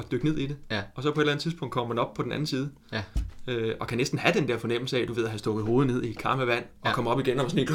[0.01, 0.57] at dykke ned i det.
[0.71, 0.83] Ja.
[0.95, 2.71] Og så på et eller andet tidspunkt kommer man op på den anden side.
[2.93, 3.03] Ja.
[3.47, 5.93] Øh, og kan næsten have den der fornemmelse af, du ved, at have stukket hovedet
[5.95, 6.95] ned i et kar med vand, og Ja.
[6.95, 7.75] komme op igen og sådan en...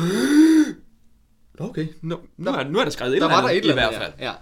[1.60, 3.72] Okay, nu, nu, er, nu er der skrevet et Der eller var andet, der et
[3.72, 4.14] eller i hvert andet, fald.
[4.20, 4.26] ja.
[4.30, 4.34] ja.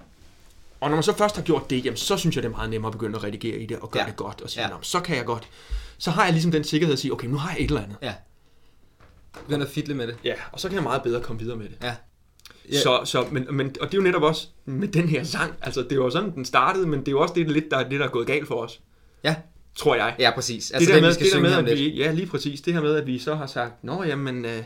[0.84, 2.70] Og når man så først har gjort det, jamen, så synes jeg, det er meget
[2.70, 4.08] nemmere at begynde at redigere i det og gøre Ja.
[4.10, 4.42] det godt.
[4.42, 4.70] Og sige, Ja.
[4.82, 5.48] så kan jeg godt.
[5.98, 7.96] Så har jeg ligesom den sikkerhed at sige, okay, nu har jeg et eller andet.
[8.02, 8.14] Ja.
[9.44, 10.16] Begynder at fidle med det.
[10.24, 11.76] Ja, og så kan jeg meget bedre komme videre med det.
[11.84, 11.96] Ja.
[12.72, 12.80] Ja.
[12.80, 15.54] Så, så, men, men, og det er jo netop også med den her sang.
[15.62, 18.00] Altså, det var sådan, den startede, men det er jo også det, lidt, der, det,
[18.00, 18.82] der er gået galt for os.
[19.24, 19.36] Ja.
[19.76, 20.16] Tror jeg.
[20.20, 20.66] Ja, præcis.
[20.66, 21.80] det Altså, der den, med, vi skal det der med at lidt.
[21.80, 22.62] vi, ja, lige præcis.
[22.62, 24.64] Det her med, at vi så har sagt, nå jamen, øh,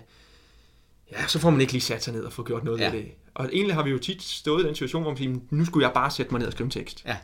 [1.12, 2.90] ja, så får man ikke lige sat sig ned og få gjort noget Ja.
[2.92, 3.12] ved det.
[3.38, 5.86] Og egentlig har vi jo tit stået i den situation, hvor man siger, nu skulle
[5.88, 7.04] jeg bare sætte mig ned og skrive en tekst.
[7.06, 7.18] Ja.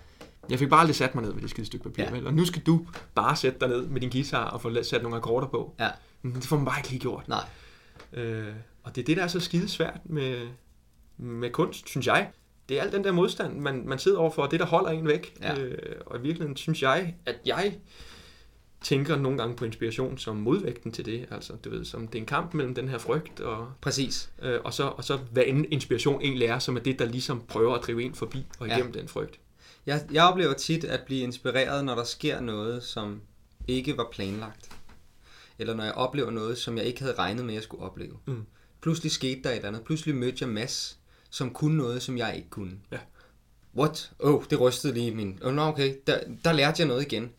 [0.49, 2.12] Jeg fik bare aldrig sat mig ned med det skide stykke papir, Ja.
[2.12, 2.28] vel?
[2.28, 5.17] Og nu skal du bare sætte dig ned med din guitar og få sat nogle
[5.17, 5.76] akkorder på.
[5.80, 5.89] Ja.
[6.21, 7.28] Men det får man bare ikke lige gjort.
[7.28, 7.43] Nej.
[8.13, 8.47] Øh,
[8.84, 10.47] og det er det, der er så skide svært med,
[11.17, 12.30] med kunst, synes jeg.
[12.69, 15.08] Det er al den der modstand, man, man sidder overfor, og det, der holder en
[15.08, 15.38] væk.
[15.41, 15.60] Ja.
[15.60, 17.78] Øh, og i virkeligheden synes jeg, at jeg
[18.83, 21.27] tænker nogle gange på inspiration som modvægten til det.
[21.31, 24.29] Altså, du ved, som det er en kamp mellem den her frygt, og, Præcis.
[24.41, 27.43] øh, og, så, og så hvad en inspiration egentlig er, som er det, der ligesom
[27.47, 28.99] prøver at drive en forbi og igennem ja.
[28.99, 29.39] den frygt.
[29.85, 33.21] Jeg, jeg oplever tit at blive inspireret, når der sker noget, som
[33.67, 34.69] ikke var planlagt.
[35.59, 38.17] Eller når jeg oplever noget, som jeg ikke havde regnet med, at jeg skulle opleve.
[38.25, 38.45] Mm.
[38.81, 39.83] Pludselig skete der et eller andet.
[39.83, 42.79] Pludselig mødte jeg Mads, som kunne noget, som jeg ikke kunne.
[42.91, 42.97] Ja.
[43.77, 44.11] What?
[44.19, 45.39] Oh, det rystede lige min...
[45.43, 47.31] Oh, no, okay, der, der lærte jeg noget igen.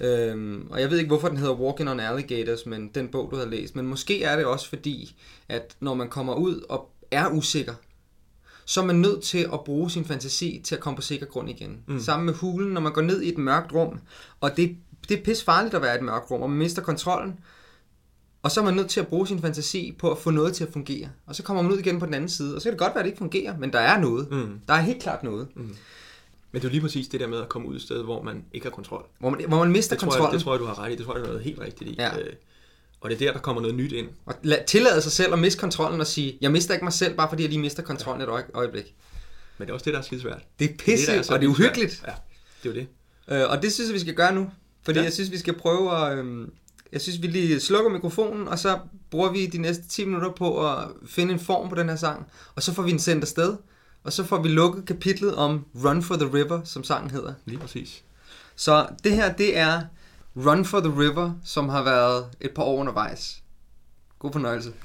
[0.00, 3.36] Øhm, og jeg ved ikke, hvorfor den hedder Walking on Alligators, men den bog, du
[3.36, 3.76] har læst.
[3.76, 5.16] Men måske er det også fordi,
[5.48, 7.74] at når man kommer ud og er usikker,
[8.64, 11.50] så er man nødt til at bruge sin fantasi til at komme på sikker grund
[11.50, 11.80] igen.
[11.86, 12.00] Mm.
[12.00, 14.00] Sammen med hulen, når man går ned i et mørkt rum,
[14.40, 14.76] og det,
[15.08, 17.38] det er pis farligt at være i et mørkt rum, og man mister kontrollen,
[18.42, 20.64] og så er man nødt til at bruge sin fantasi på at få noget til
[20.64, 21.08] at fungere.
[21.26, 22.94] Og så kommer man ud igen på den anden side, og så kan det godt
[22.94, 24.30] være, at det ikke fungerer, men der er noget.
[24.30, 24.60] Mm.
[24.68, 25.76] Der er helt klart noget, mm.
[26.52, 28.22] Men det er jo lige præcis det der med at komme ud et sted, hvor
[28.22, 29.04] man ikke har kontrol.
[29.20, 30.92] hvor, man, hvor man mister Det tror, jeg, kontrollen, det tror jeg, du har ret
[30.92, 30.96] i.
[30.96, 31.94] Det tror jeg, du er noget helt rigtigt i.
[31.98, 32.18] Ja.
[32.18, 32.32] Øh,
[33.00, 34.08] og det er der, der kommer noget nyt ind.
[34.26, 37.16] og la- tillade sig selv at miste kontrollen og sige, jeg mister ikke mig selv,
[37.16, 38.94] bare fordi jeg lige mister kontrollen et øje- øjeblik.
[39.58, 40.42] Men det er også det, der er skide svært.
[40.58, 42.02] Det er pisse, der så og det er uhyggeligt.
[42.06, 42.12] Ja,
[42.62, 43.42] det er jo det.
[43.42, 44.50] Øh, og det synes jeg, vi skal gøre nu.
[44.82, 45.02] Fordi ja.
[45.02, 45.04] Ja.
[45.04, 46.18] jeg synes, vi skal prøve at...
[46.18, 46.48] Øh,
[46.92, 48.78] jeg synes, vi lige slukker mikrofonen, og så
[49.10, 52.26] bruger vi de næste 10 minutter på at finde en form på den her sang.
[52.54, 53.56] Og så får vi den sendt afsted.
[54.08, 57.34] Og så får vi lukket kapitlet om Run for the River, som sangen hedder.
[57.44, 58.04] Lige præcis.
[58.56, 59.82] Så det her, det er
[60.36, 63.42] Run for the River, som har været et par år undervejs.
[64.18, 64.72] God fornøjelse.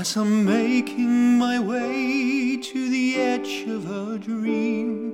[0.00, 5.09] As I'm making my way to the edge of a dream,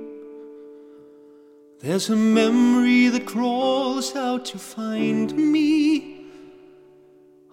[1.87, 6.25] there's a memory that crawls out to find me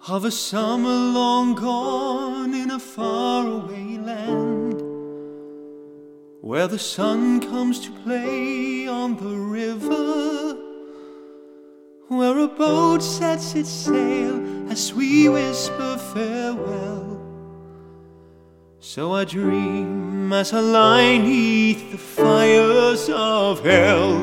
[0.09, 4.81] of a summer long gone in a faraway land
[6.41, 10.57] where the sun comes to play on the river
[12.09, 17.21] where a boat sets its sail as we whisper farewell.
[18.81, 24.13] So I dream as I lie neath the fires of hell.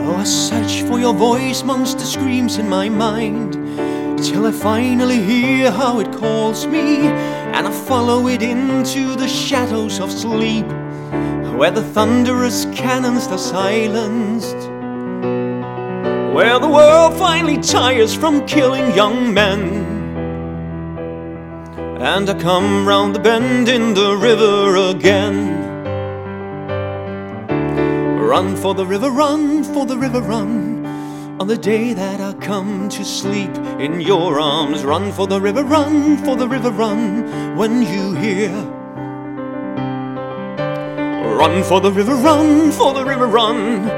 [0.00, 3.52] Oh, I search for your voice amongst the screams in my mind
[4.22, 10.00] till I finally hear how it calls me, and I follow it into the shadows
[10.00, 10.66] of sleep,
[11.56, 14.56] where the thunderous cannons are silenced,
[16.34, 19.81] where the world finally tires from killing young men.
[22.04, 25.54] And I come round the bend in the river again.
[28.18, 30.84] Run for the river, run for the river, run.
[31.38, 35.62] On the day that I come to sleep in your arms, run for the river,
[35.62, 37.56] run for the river, run.
[37.56, 38.50] When you hear,
[41.38, 43.88] run for the river, run for the river, run.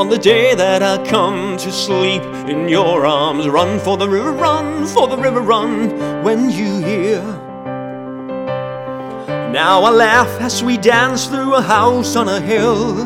[0.00, 4.32] On the day that I come to sleep in your arms, run for the river,
[4.32, 6.24] run for the river, run.
[6.24, 7.51] When you hear,
[9.52, 13.02] now I laugh as we dance through a house on a hill.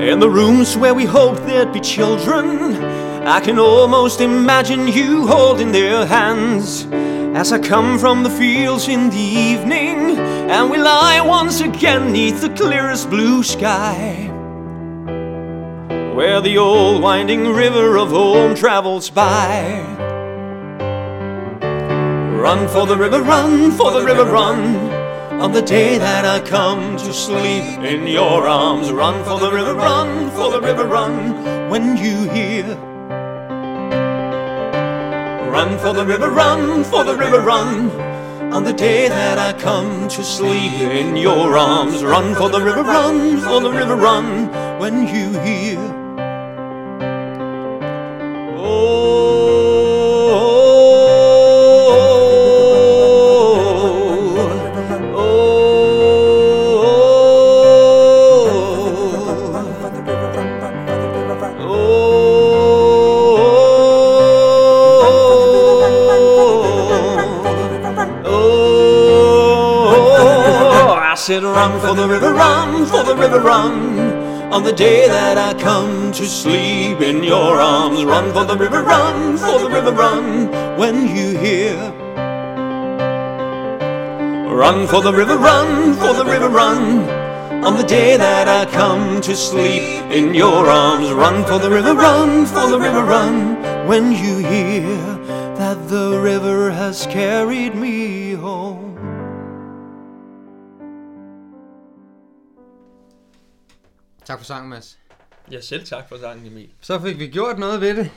[0.00, 2.74] In the rooms where we hoped there'd be children,
[3.26, 6.86] I can almost imagine you holding their hands
[7.36, 12.40] as I come from the fields in the evening and we lie once again neath
[12.40, 14.32] the clearest blue sky.
[16.14, 19.82] Where the old winding river of home travels by.
[22.40, 24.87] Run for the river, run for the river, run.
[25.40, 29.72] On the day that I come to sleep in your arms, run for the river,
[29.72, 31.70] run for the river, run.
[31.70, 32.64] When you hear,
[35.48, 37.88] run for the river, run for the river, run.
[38.52, 42.82] On the day that I come to sleep in your arms, run for the river,
[42.82, 44.48] run for the river, run.
[44.80, 45.78] When you hear,
[48.60, 49.37] Oh,
[71.80, 74.52] for the river, run for the river, run.
[74.52, 78.82] On the day that I come to sleep in your arms, run for the river,
[78.82, 80.48] run for the river, run.
[80.78, 81.76] When you hear,
[84.50, 87.08] run for the river, run for the river, run.
[87.64, 91.94] On the day that I come to sleep in your arms, run for the river,
[91.94, 93.56] run for the river, run.
[93.86, 94.96] When you hear
[95.56, 97.97] that the river has carried me
[104.48, 104.98] Sangen, Mads.
[105.50, 106.72] Ja, selv tak for sangen, Emil.
[106.80, 108.10] Så fik vi gjort noget ved det.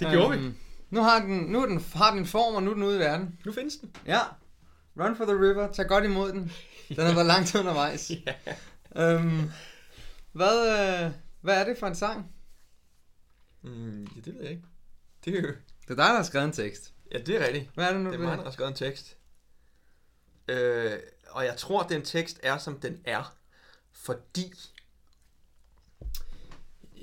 [0.00, 0.44] Det gjorde vi.
[0.44, 0.56] Øhm,
[0.90, 2.96] Nu har den, nu er den, har den en form, og nu er den ude
[2.96, 3.38] i verden.
[3.44, 3.96] Nu findes den.
[4.06, 4.20] Ja.
[5.00, 5.72] Run for the river.
[5.72, 6.52] Tag godt imod den.
[6.88, 8.10] Den har været langt undervejs.
[8.26, 8.34] Ja.
[9.14, 9.50] Øhm,
[10.32, 11.10] hvad, øh,
[11.40, 12.32] hvad er det for en sang?
[13.62, 14.62] Mm, ja, det ved jeg ikke.
[15.24, 15.48] Det er jo...
[15.48, 16.92] Det er dig, der har skrevet en tekst.
[17.12, 17.70] Ja, det er rigtigt.
[17.74, 18.10] Hvad er det nu?
[18.10, 19.16] Det er mig, der har skrevet en tekst.
[20.48, 20.92] Øh,
[21.30, 23.36] og jeg tror, den tekst er, som den er,
[23.92, 24.52] fordi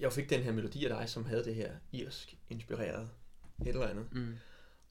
[0.03, 3.09] jeg fik den her melodi af dig, som havde det her irsk inspireret
[3.61, 4.13] et eller andet.
[4.13, 4.35] Mm.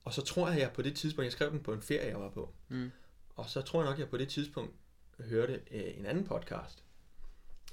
[0.04, 2.08] Og så tror jeg, at jeg på det tidspunkt, jeg skrev den på en ferie,
[2.08, 2.54] jeg var på.
[2.68, 2.90] Mm.
[3.34, 4.74] Og så tror jeg nok, at jeg på det tidspunkt
[5.18, 6.84] hørte øh, en anden podcast.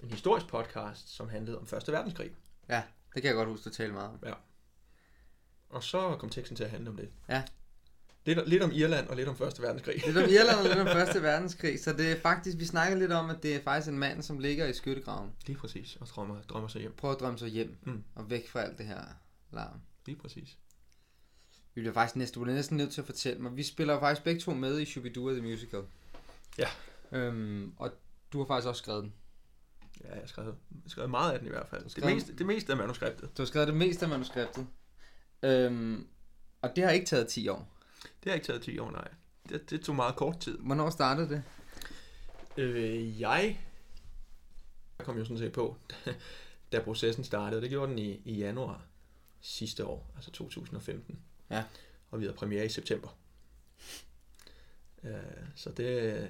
[0.03, 2.31] En historisk podcast, som handlede om Første Verdenskrig.
[2.69, 2.83] Ja,
[3.13, 4.35] det kan jeg godt huske, du talte meget om.
[5.69, 7.09] Og så kom teksten til at handle om det.
[7.29, 7.43] Ja.
[8.25, 10.05] Lidt, lidt om Irland og lidt om Første Verdenskrig.
[10.05, 13.11] Lidt om Irland og lidt om Første Verdenskrig, så det er faktisk, vi snakker lidt
[13.11, 15.31] om, at det er faktisk en mand, som ligger i skyttegraven.
[15.47, 16.93] Lige præcis, og drømmer, drømmer sig hjem.
[16.97, 18.03] Prøver at drømme sig hjem Mm.
[18.15, 19.01] og væk fra alt det her
[19.51, 19.81] larm.
[20.05, 20.57] Lige præcis.
[21.75, 23.55] Vi bliver faktisk næsten, du bliver næsten nødt til at fortælle mig.
[23.57, 25.81] Vi spiller jo faktisk begge to med i Shubidua The Musical.
[26.57, 26.67] Ja.
[27.11, 27.91] Øhm, og
[28.33, 29.13] du har faktisk også skrevet den.
[30.03, 30.55] Ja, jeg har skrevet,
[30.87, 31.83] skrevet meget af den i hvert fald.
[31.83, 33.37] Det skrevet- meste, det meste af manuskriptet.
[33.37, 34.67] Du har skrevet det meste af manuskriptet.
[35.43, 36.07] Øhm,
[36.61, 37.75] og det har ikke taget 10 år.
[38.03, 39.07] Det har ikke taget 10 år, nej.
[39.49, 40.57] Det, det tog meget kort tid.
[40.57, 41.43] Hvornår startede det?
[42.57, 43.59] Øh, jeg
[44.97, 45.77] kom jo sådan set på,
[46.71, 47.61] da processen startede.
[47.61, 48.81] Det gjorde den i, i januar
[49.41, 51.19] sidste år, altså 2015.
[51.49, 51.63] Ja.
[52.11, 53.17] Og vi havde premiere i september.
[55.03, 55.13] Øh,
[55.55, 56.27] så det...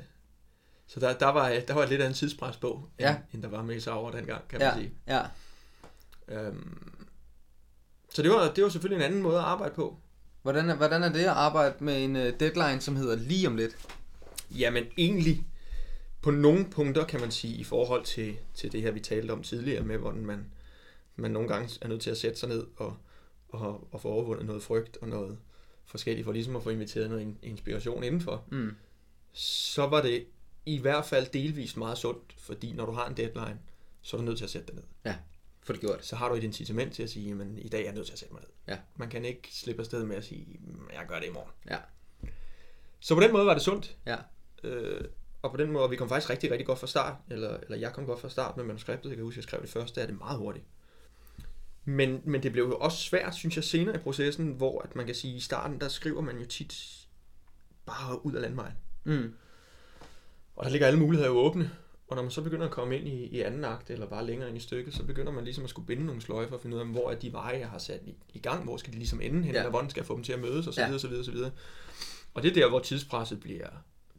[0.87, 3.17] Så der, der, var, der var lidt af en tidspres på, end, Ja.
[3.33, 4.93] end der var med Sauer dengang, kan ja, man sige.
[5.07, 5.25] ja.
[6.27, 7.05] Øhm,
[8.09, 9.99] så det var, det var selvfølgelig en anden måde at arbejde på.
[10.41, 13.55] Hvordan er, hvordan er det at arbejde med en uh, deadline, som hedder lige om
[13.55, 13.77] lidt?
[14.51, 15.43] Jamen egentlig,
[16.21, 19.43] på nogle punkter kan man sige, i forhold til, til det her, vi talte om
[19.43, 20.45] tidligere, med hvordan man,
[21.15, 22.97] man nogle gange er nødt til at sætte sig ned og,
[23.49, 25.37] og, og få overvundet noget frygt og noget
[25.85, 28.75] forskelligt, for ligesom at få inviteret noget in- inspiration indenfor, Mm.
[29.33, 30.25] så var det
[30.65, 33.57] i hvert fald delvist meget sundt, fordi når du har en deadline,
[34.01, 34.83] så er du nødt til at sætte dig ned.
[35.69, 37.83] For det gjort så har du et incitament til at sige, men i dag er
[37.83, 38.49] jeg nødt til at sætte mig ned.
[38.67, 38.77] Ja.
[38.95, 41.51] Man kan ikke slippe afsted med at sige, "Mm, jeg gør det i morgen.
[41.69, 41.77] Ja.
[42.99, 43.97] Så på den måde var det sundt.
[44.05, 44.15] Ja.
[44.63, 45.05] Øh,
[45.41, 47.93] og på den måde, vi kom faktisk rigtig, rigtig godt fra start, eller, eller jeg
[47.93, 50.17] kom godt fra start med manuskriptet, jeg kan huske, jeg skrev det første, er det
[50.17, 50.65] meget hurtigt.
[51.85, 55.05] Men, men det blev jo også svært, synes jeg, senere i processen, hvor at man
[55.05, 57.07] kan sige, i starten, der skriver man jo tit
[57.85, 58.75] bare ud af landvejen.
[59.03, 59.33] Mm.
[60.55, 61.71] Og der ligger alle muligheder jo åbne.
[62.09, 64.49] Og når man så begynder at komme ind i, i anden akt, eller bare længere
[64.49, 66.81] ind i stykket, så begynder man ligesom at skulle binde nogle sløjfer og finde ud
[66.81, 69.21] af, hvor er de veje, jeg har sat i, i gang, hvor skal de ligesom
[69.21, 69.59] ende hen, Ja.
[69.59, 69.65] ja.
[69.65, 70.87] og hvordan skal jeg få dem til at mødes, og så Ja.
[70.87, 71.51] videre, så videre, så videre.
[72.33, 73.67] Og det er der, hvor tidspresset bliver,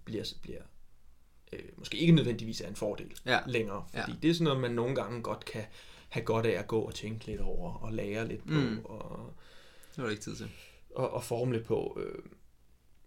[0.05, 0.61] bliver, bliver
[1.53, 3.38] øh, måske ikke nødvendigvis er en fordel Ja.
[3.47, 3.84] længere.
[3.95, 4.03] Ja.
[4.05, 5.64] Fordi det er sådan noget, man nogle gange godt kan
[6.09, 8.78] have godt af at gå og tænke lidt over, og lære lidt på, Mm.
[8.84, 9.32] og,
[9.91, 10.51] Det var der ikke tid til.
[10.95, 11.99] og, og forme lidt på.
[12.03, 12.22] Øh.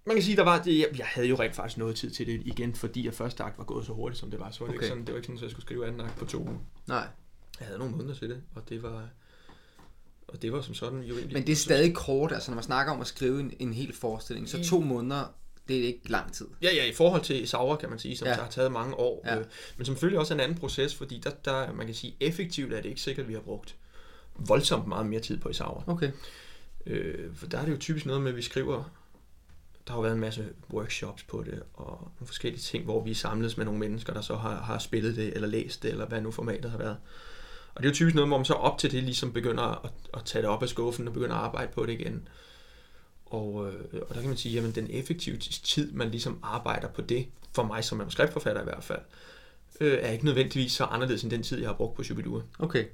[0.06, 2.28] Man kan sige, der var det, jeg, jeg havde jo rent faktisk noget tid til
[2.28, 4.52] det igen, fordi at første akt var gået så hurtigt, som det var.
[4.52, 4.84] Så var det, Okay.
[4.86, 6.58] ikke sådan, det var ikke sådan, at jeg skulle skrive anden akt på to uger.
[6.88, 7.08] Nej.
[7.60, 9.10] Jeg havde nogle måneder til det, og det var,
[10.28, 11.34] og det var som sådan jo egentlig...
[11.34, 13.94] Men det er stadig kort, altså når man snakker om at skrive en, en hel
[13.94, 15.34] forestilling, så to måneder,
[15.68, 16.48] det er ikke lang tid.
[16.62, 18.34] Ja, ja, i forhold til Sauer, kan man sige, som Ja.
[18.34, 19.22] har taget mange år.
[19.26, 19.40] Ja.
[19.40, 19.46] Øh,
[19.78, 22.82] men som selvfølgelig også en anden proces, fordi der, der, man kan sige, effektivt er
[22.82, 23.76] det ikke sikkert, at vi har brugt
[24.36, 25.84] voldsomt meget mere tid på i Sauer.
[25.88, 26.12] Okay.
[26.86, 28.84] Øh, for der er det jo typisk noget med, at vi skriver...
[29.88, 33.14] Der har jo været en masse workshops på det, og nogle forskellige ting, hvor vi
[33.14, 36.22] samles med nogle mennesker, der så har, har spillet det, eller læst det, eller hvad
[36.22, 36.98] nu formatet har været.
[37.76, 39.92] Og det er jo typisk noget, hvor man så op til det ligesom begynder at,
[40.14, 42.28] at tage det op af skuffen og begynder at arbejde på det igen.
[43.26, 47.02] Og, øh, og der kan man sige, at den effektive tid, man ligesom arbejder på
[47.02, 49.02] det, for mig som manuskriptforfatter i hvert fald,
[49.80, 52.42] øh, er ikke nødvendigvis så anderledes end den tid, jeg har brugt på Shubidua.
[52.60, 52.86] Okay.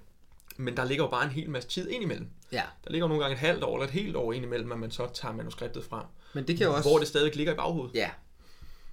[0.58, 2.28] Men der ligger jo bare en hel masse tid ind imellem.
[2.52, 2.64] Ja.
[2.84, 4.80] Der ligger jo nogle gange et halvt år eller et helt år ind imellem, at
[4.80, 6.04] man så tager manuskriptet frem.
[6.34, 6.90] Men det kan jo også...
[6.90, 7.96] Hvor det stadig ligger i baghovedet.
[7.96, 8.10] Ja.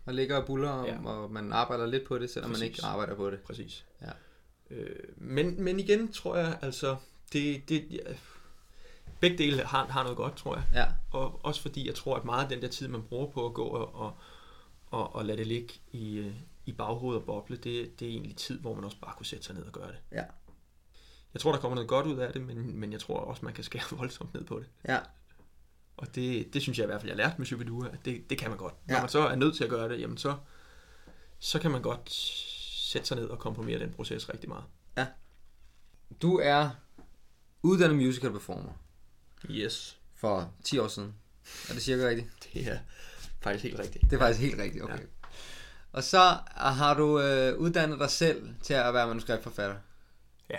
[0.07, 0.93] Der ligger og buller, Ja.
[0.93, 1.09] ja.
[1.09, 2.61] og man arbejder lidt på det, selvom Præcis.
[2.62, 3.41] man ikke arbejder på det.
[3.41, 3.84] Præcis.
[4.03, 4.11] Ja.
[4.70, 6.97] Øh, men, men igen tror jeg, altså,
[7.32, 7.99] det, det, ja,
[9.20, 10.64] begge dele har, har noget godt, tror jeg.
[10.74, 10.87] Ja.
[11.18, 13.55] Og også fordi jeg tror, at meget af den der tid, man bruger på at
[13.55, 14.12] gå og, og,
[14.87, 16.32] og, og lade det ligge i, øh,
[16.66, 19.45] i baghovedet og boble, det, det er egentlig tid, hvor man også bare kunne sætte
[19.45, 19.99] sig ned og gøre det.
[20.12, 20.24] Ja.
[21.34, 23.55] Jeg tror, der kommer noget godt ud af det, men, men jeg tror også, man
[23.55, 24.66] kan skære voldsomt ned på det.
[24.89, 24.99] Ja.
[25.97, 28.38] Og det, det synes jeg i hvert fald, jeg lærte med Shubidua, at det, det
[28.38, 28.74] kan man godt.
[28.86, 29.01] Når Ja.
[29.01, 30.36] man så er nødt til at gøre det, jamen så,
[31.38, 32.11] så kan man godt
[32.90, 34.64] sætte sig ned og komprimere den proces rigtig meget.
[36.22, 36.70] Du er
[37.62, 38.72] uddannet musical performer
[39.51, 41.14] Yes, for 10 år siden.
[41.68, 42.28] Er det cirka rigtigt?
[42.55, 42.78] det er
[43.40, 44.05] faktisk helt rigtigt.
[44.05, 44.99] Det er faktisk helt rigtigt, okay.
[44.99, 45.03] Ja.
[45.92, 49.76] Og så har du øh, uddannet dig selv til at være manuskriptforfatter.
[50.51, 50.59] Ja.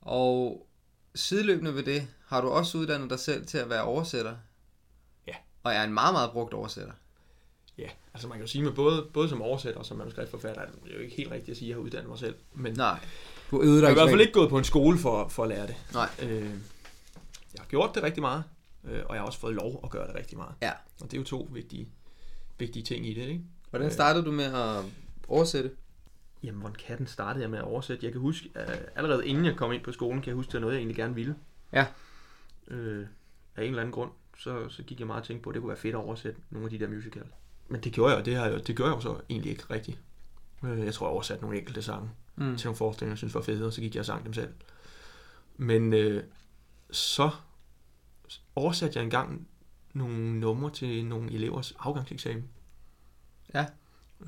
[0.00, 0.66] Og
[1.14, 4.36] sideløbende ved det, har du også uddannet dig selv til at være oversætter.
[5.26, 5.34] Ja.
[5.62, 6.92] Og er en meget, meget brugt oversætter.
[7.78, 10.66] Ja, altså man kan jo sige med både, både som oversætter og som manuskriptforfatter, er
[10.66, 12.34] det jo ikke helt rigtigt at sige, at jeg har uddannet mig selv.
[12.54, 12.98] Men Nej.
[13.50, 15.42] Du øvede dig jeg har i hvert fald ikke gået på en skole for, for
[15.42, 15.76] at lære det.
[15.92, 16.08] Nej.
[16.22, 16.50] Øh,
[17.54, 18.44] jeg har gjort det rigtig meget,
[18.84, 20.54] øh, og jeg har også fået lov at gøre det rigtig meget.
[20.62, 20.70] Ja.
[21.00, 21.88] Og det er jo to vigtige,
[22.58, 23.44] vigtige ting i det, ikke?
[23.70, 24.84] Hvordan startede du med at
[25.28, 25.70] oversætte?
[26.44, 28.04] Jamen, hvordan katten startede jeg med at oversætte?
[28.04, 28.50] Jeg kan huske,
[28.96, 30.96] allerede inden jeg kom ind på skolen, kan jeg huske, det var noget, jeg egentlig
[30.96, 31.36] gerne ville.
[31.72, 31.86] Ja.
[32.68, 33.06] Øh,
[33.56, 35.62] af en eller anden grund, så, så gik jeg meget og tænkte på, at det
[35.62, 37.30] kunne være fedt at oversætte nogle af de der musicals.
[37.68, 39.64] Men det gjorde jeg, og det, har jeg, det gjorde jeg jo så egentlig ikke
[39.70, 39.98] rigtigt.
[40.64, 42.56] Øh, jeg tror, jeg oversatte nogle enkelte sange Mm.
[42.56, 44.52] til nogle forestillinger, jeg synes var fede, og så gik jeg og sang dem selv.
[45.56, 46.24] Men øh,
[46.90, 47.30] så
[48.56, 49.48] oversatte jeg engang
[49.92, 52.48] nogle numre til nogle elevers afgangseksamen.
[53.54, 53.66] Ja.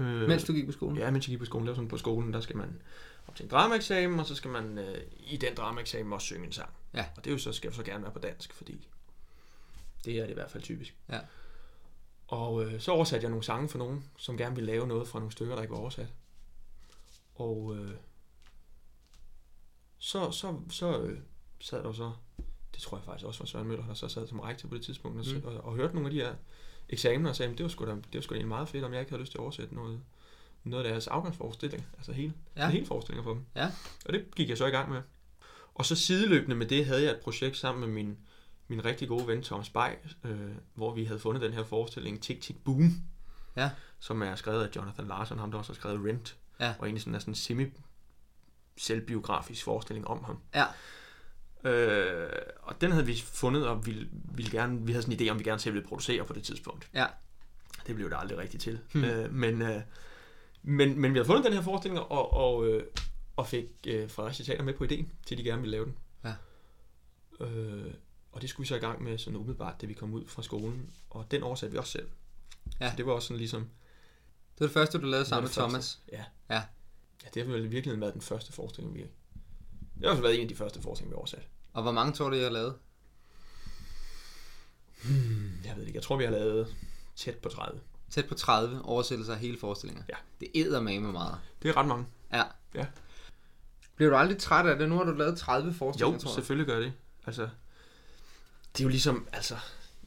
[0.00, 0.96] Øh, Mens du gik på skolen?
[0.98, 1.66] Ja, mens jeg gik på skolen.
[1.66, 2.80] Det var sådan på skolen, der skal man
[3.28, 6.52] op til en dramaeksamen, og så skal man øh, i den dramaeksamen også synge en
[6.52, 6.70] sang.
[6.94, 7.04] Ja.
[7.16, 8.88] Og det er jo så, skal jo så gerne være på dansk, fordi
[10.04, 10.96] det er det i hvert fald typisk.
[11.08, 11.20] Ja.
[12.28, 15.18] Og øh, så oversatte jeg nogle sange for nogen, som gerne ville lave noget fra
[15.18, 16.08] nogle stykker, der ikke var oversat.
[17.34, 17.90] Og øh,
[19.98, 21.18] så, så, så øh,
[21.60, 22.12] sad der så,
[22.74, 24.84] det tror jeg faktisk også var Søren Møller, der så sad som rektor på det
[24.84, 25.42] tidspunkt, og, Mm.
[25.44, 26.34] og, og hørte nogle af de her
[26.88, 28.92] eksamener og sagde, "Men det var sgu da, det var sgu da meget fedt, om
[28.92, 30.00] jeg ikke havde lyst til at oversætte noget,
[30.64, 32.68] noget af deres afgangsforestilling, altså hele, ja.
[32.70, 33.44] hele forestillinger for dem.
[33.56, 33.66] Ja.
[34.06, 35.02] Og det gik jeg så i gang med.
[35.74, 38.18] Og så sideløbende med det havde jeg et projekt sammen med min,
[38.68, 39.90] min rigtig gode ven Thomas Bay,
[40.24, 43.02] øh, hvor vi havde fundet den her forestilling Tick Tick Boom,
[43.56, 43.70] Ja.
[44.00, 46.74] som er skrevet af Jonathan Larson, ham der også har skrevet Rent, Ja.
[46.78, 47.64] og egentlig sådan er sådan en semi
[48.76, 50.38] selvbiografisk forestilling om ham.
[50.54, 50.64] Ja.
[51.66, 52.28] Øh,
[52.62, 55.38] og den havde vi fundet, og ville, ville gerne, vi havde sådan en idé om,
[55.38, 56.90] vi gerne selv ville producere på det tidspunkt.
[56.94, 57.06] Ja.
[57.86, 58.78] Det blev det aldrig rigtigt til.
[58.92, 59.04] Hmm.
[59.04, 59.80] Øh, men, øh,
[60.62, 62.84] men, men vi havde fundet den her forestilling, og, og, øh,
[63.36, 65.96] og fik øh, Fredericia Teater med på ideen, til de gerne ville lave den.
[66.24, 66.34] Ja.
[67.44, 67.94] Øh,
[68.32, 70.42] og det skulle vi så i gang med sådan umiddelbart, da vi kom ud fra
[70.42, 70.90] skolen.
[71.10, 72.08] Og den oversatte vi også selv.
[72.80, 72.90] Ja.
[72.90, 73.62] Så det var også sådan ligesom...
[74.54, 76.00] Det var det første, du lavede sammen med Thomas.
[76.12, 76.24] Ja.
[76.50, 76.62] Ja.
[77.24, 79.10] Ja, det har vel i virkeligheden været den første forestilling, vi, Det
[80.02, 81.48] har også været en af de første forestillinger, vi har oversat.
[81.76, 82.74] Og hvor mange tror du, I har lavet?
[85.64, 86.76] Jeg ved ikke, jeg tror, vi har lavet
[87.16, 87.80] tæt på 30.
[88.10, 90.04] Tæt på 30 oversættelser af hele forestillinger.
[90.08, 90.14] Ja.
[90.40, 91.38] Det æder med meget.
[91.62, 92.06] Det er ret mange.
[92.32, 92.42] Ja.
[92.74, 92.86] Ja.
[93.96, 94.88] Bliver du aldrig træt af det?
[94.88, 96.34] Nu har du lavet 30 Jo, forestillinger, tror jeg.
[96.34, 96.92] selvfølgelig gør det.
[97.26, 97.48] Altså,
[98.72, 99.56] det er jo ligesom, altså,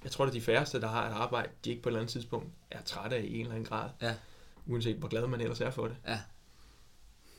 [0.04, 2.00] jeg tror, det er de færreste, der har et arbejde, de ikke på et eller
[2.00, 3.90] andet tidspunkt er trætte af i en eller anden grad.
[4.02, 4.16] Ja.
[4.66, 5.98] Uanset hvor glad man ellers er for det.
[6.08, 6.20] Ja.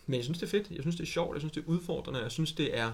[0.06, 0.70] Men jeg synes, det er fedt.
[0.70, 1.34] Jeg synes, det er sjovt.
[1.34, 2.22] Jeg synes, det er udfordrende.
[2.22, 2.92] Jeg synes, det er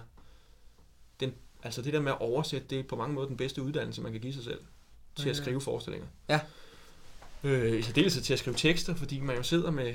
[1.66, 4.12] altså det der med at oversætte, det er på mange måder den bedste uddannelse, man
[4.12, 4.60] kan give sig selv
[5.16, 6.08] til at skrive forestillinger.
[6.28, 6.40] Ja.
[7.44, 9.94] Øh, I særdeleshed til at skrive tekster, fordi man jo sidder med,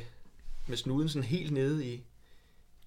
[0.68, 2.04] med snuden sådan helt nede i,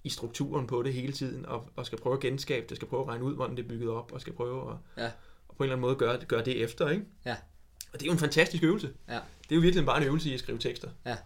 [0.03, 3.01] i strukturen på det hele tiden, og, og skal prøve at genskabe det, skal prøve
[3.01, 5.05] at regne ud, hvordan det er bygget op, og skal prøve at, Ja.
[5.05, 5.11] at
[5.47, 7.05] på en eller anden måde gøre, gøre det efter, ikke?
[7.25, 7.35] Ja.
[7.93, 8.93] Og det er jo en fantastisk øvelse.
[9.07, 9.13] Ja.
[9.43, 10.89] Det er jo virkelig bare en øvelse i at skrive tekster.
[11.05, 11.17] Ja.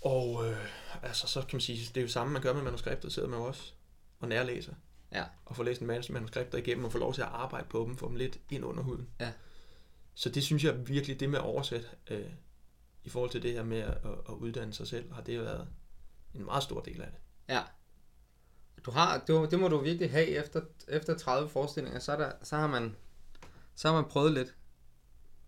[0.00, 0.56] Og øh,
[1.02, 3.38] altså, så kan man sige, det er jo samme, man gør med manuskripter, sidder man
[3.38, 3.72] jo også
[4.20, 4.72] og nærlæser.
[5.16, 5.24] Ja.
[5.44, 7.96] Og får læst en masse manuskripter igennem, og får lov til at arbejde på dem,
[7.96, 9.08] få dem lidt ind under huden.
[9.20, 9.32] Ja.
[10.14, 12.24] Så det synes jeg virkelig, det med at oversætte, øh,
[13.04, 13.94] i forhold til det her med at,
[14.28, 15.68] at, uddanne sig selv, har det været
[16.34, 17.18] en meget stor del af det.
[17.48, 17.62] Ja.
[18.86, 22.32] Du har, det, det må du virkelig have efter, efter 30 forestillinger, så, er der,
[22.42, 22.96] så, har man,
[23.74, 24.54] så har man prøvet lidt.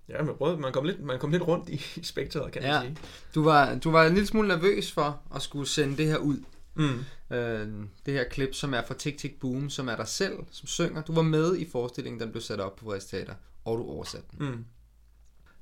[0.08, 2.72] Ja, man, prøvede, man, kom lidt, man kom lidt rundt i, i spektret, kan Ja.
[2.72, 3.06] man sige.
[3.34, 6.44] Du var, du var en lille smule nervøs for at skulle sende det her ud.
[6.78, 7.04] Mm.
[7.36, 7.68] Øh,
[8.06, 11.02] det her klip, som er fra Tick Tick Boom, som er dig selv, som synger.
[11.02, 14.26] Du var med i forestillingen, den blev sat op på vores teater, og du oversatte
[14.30, 14.50] den.
[14.50, 14.64] Mm.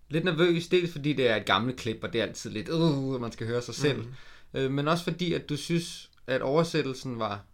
[0.09, 3.21] Lidt nervøs, dels fordi det er et gammelt klip, og det er altid lidt, uh,
[3.21, 3.99] man skal høre sig selv.
[3.99, 4.15] Mm.
[4.55, 7.45] Øh, men også fordi, at du synes, at oversættelsen var...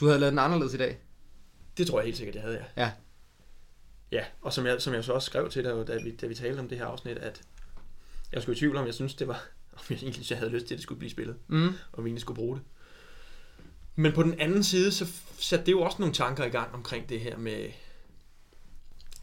[0.00, 0.98] Du havde lavet den anderledes i dag.
[1.76, 2.82] Det tror jeg helt sikkert, jeg havde, ja.
[2.82, 2.92] Ja.
[4.12, 6.34] Ja, og som jeg, som jeg så også skrev til dig, da vi, da vi
[6.34, 7.42] talte om det her afsnit, at
[8.32, 9.44] jeg skulle i tvivl om, jeg synes, det var,
[9.76, 11.68] om jeg egentlig jeg havde lyst til, at det skulle blive spillet, Mm.
[11.92, 12.64] og vi egentlig skulle bruge det.
[13.98, 15.06] Men på den anden side, så
[15.38, 17.68] satte det jo også nogle tanker i gang omkring det her med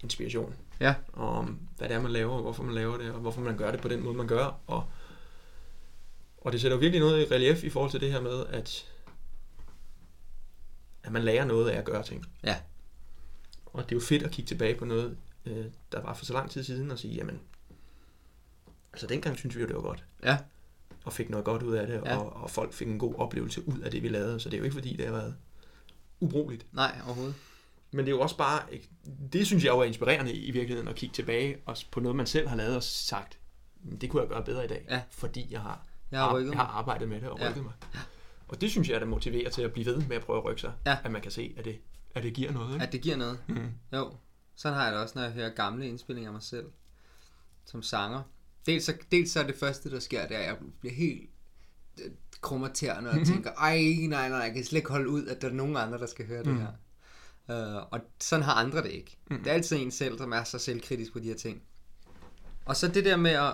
[0.04, 0.56] inspiration.
[0.80, 0.96] Ja.
[1.14, 3.58] Og om, hvad det er, man laver, og hvorfor man laver det, og hvorfor man
[3.58, 4.60] gør det på den måde, man gør.
[4.68, 4.86] Og,
[6.38, 8.86] og det sætter jo virkelig noget i relief i forhold til det her med, at,
[11.04, 12.26] at man lærer noget af at gøre ting.
[12.44, 12.56] Ja.
[13.66, 16.34] Og det er jo fedt at kigge tilbage på noget, øh, der var for så
[16.34, 17.40] lang tid siden, og sige, jamen,
[18.94, 20.04] altså dengang synes vi jo, det var godt.
[20.24, 20.38] Ja.
[21.06, 22.18] Og fik noget godt ud af det, Ja.
[22.18, 24.40] og, og folk fik en god oplevelse ud af det, vi lavede.
[24.40, 25.36] Så det er jo ikke fordi, det har været
[26.20, 26.66] ubrugeligt.
[26.74, 27.36] Nej, overhovedet.
[27.92, 28.62] Men det er jo også bare,
[29.34, 32.26] det synes jeg jo er inspirerende i virkeligheden, at kigge tilbage og på noget, man
[32.26, 33.38] selv har lavet og sagt,
[33.82, 35.02] "Men det kunne jeg gøre bedre i dag, Ja.
[35.10, 37.50] fordi jeg har, Jeg har jeg har arbejdet med det og Ja.
[37.50, 37.74] rykket mig.
[38.48, 40.62] Og det synes jeg, der motiverer til at blive ved med at prøve at rykke
[40.62, 40.74] sig.
[40.86, 40.98] Ja.
[41.04, 41.80] At man kan se, at det,
[42.16, 42.74] at det giver noget.
[42.74, 42.86] Ikke?
[42.86, 43.40] At det giver noget.
[43.48, 43.72] Mm.
[43.94, 44.12] Jo,
[44.56, 46.66] sådan har jeg det også, når jeg hører gamle indspillinger af mig selv
[47.66, 48.22] som sanger.
[48.66, 51.30] Dels så, dels så er det første, der sker, det er, at jeg bliver helt
[52.02, 52.12] øh,
[52.42, 53.78] krummer tæerne og tænker, ej,
[54.10, 56.28] nej, nej, jeg kan slet ikke holde ud, at der er nogen andre, der skal
[56.28, 56.60] høre det Mm.
[56.60, 56.68] her.
[57.50, 59.18] Uh, og sådan har andre det ikke.
[59.30, 59.38] Mm.
[59.38, 61.62] Det er altid en selv, som er så selvkritisk på de her ting.
[62.66, 63.54] Og så det der med at,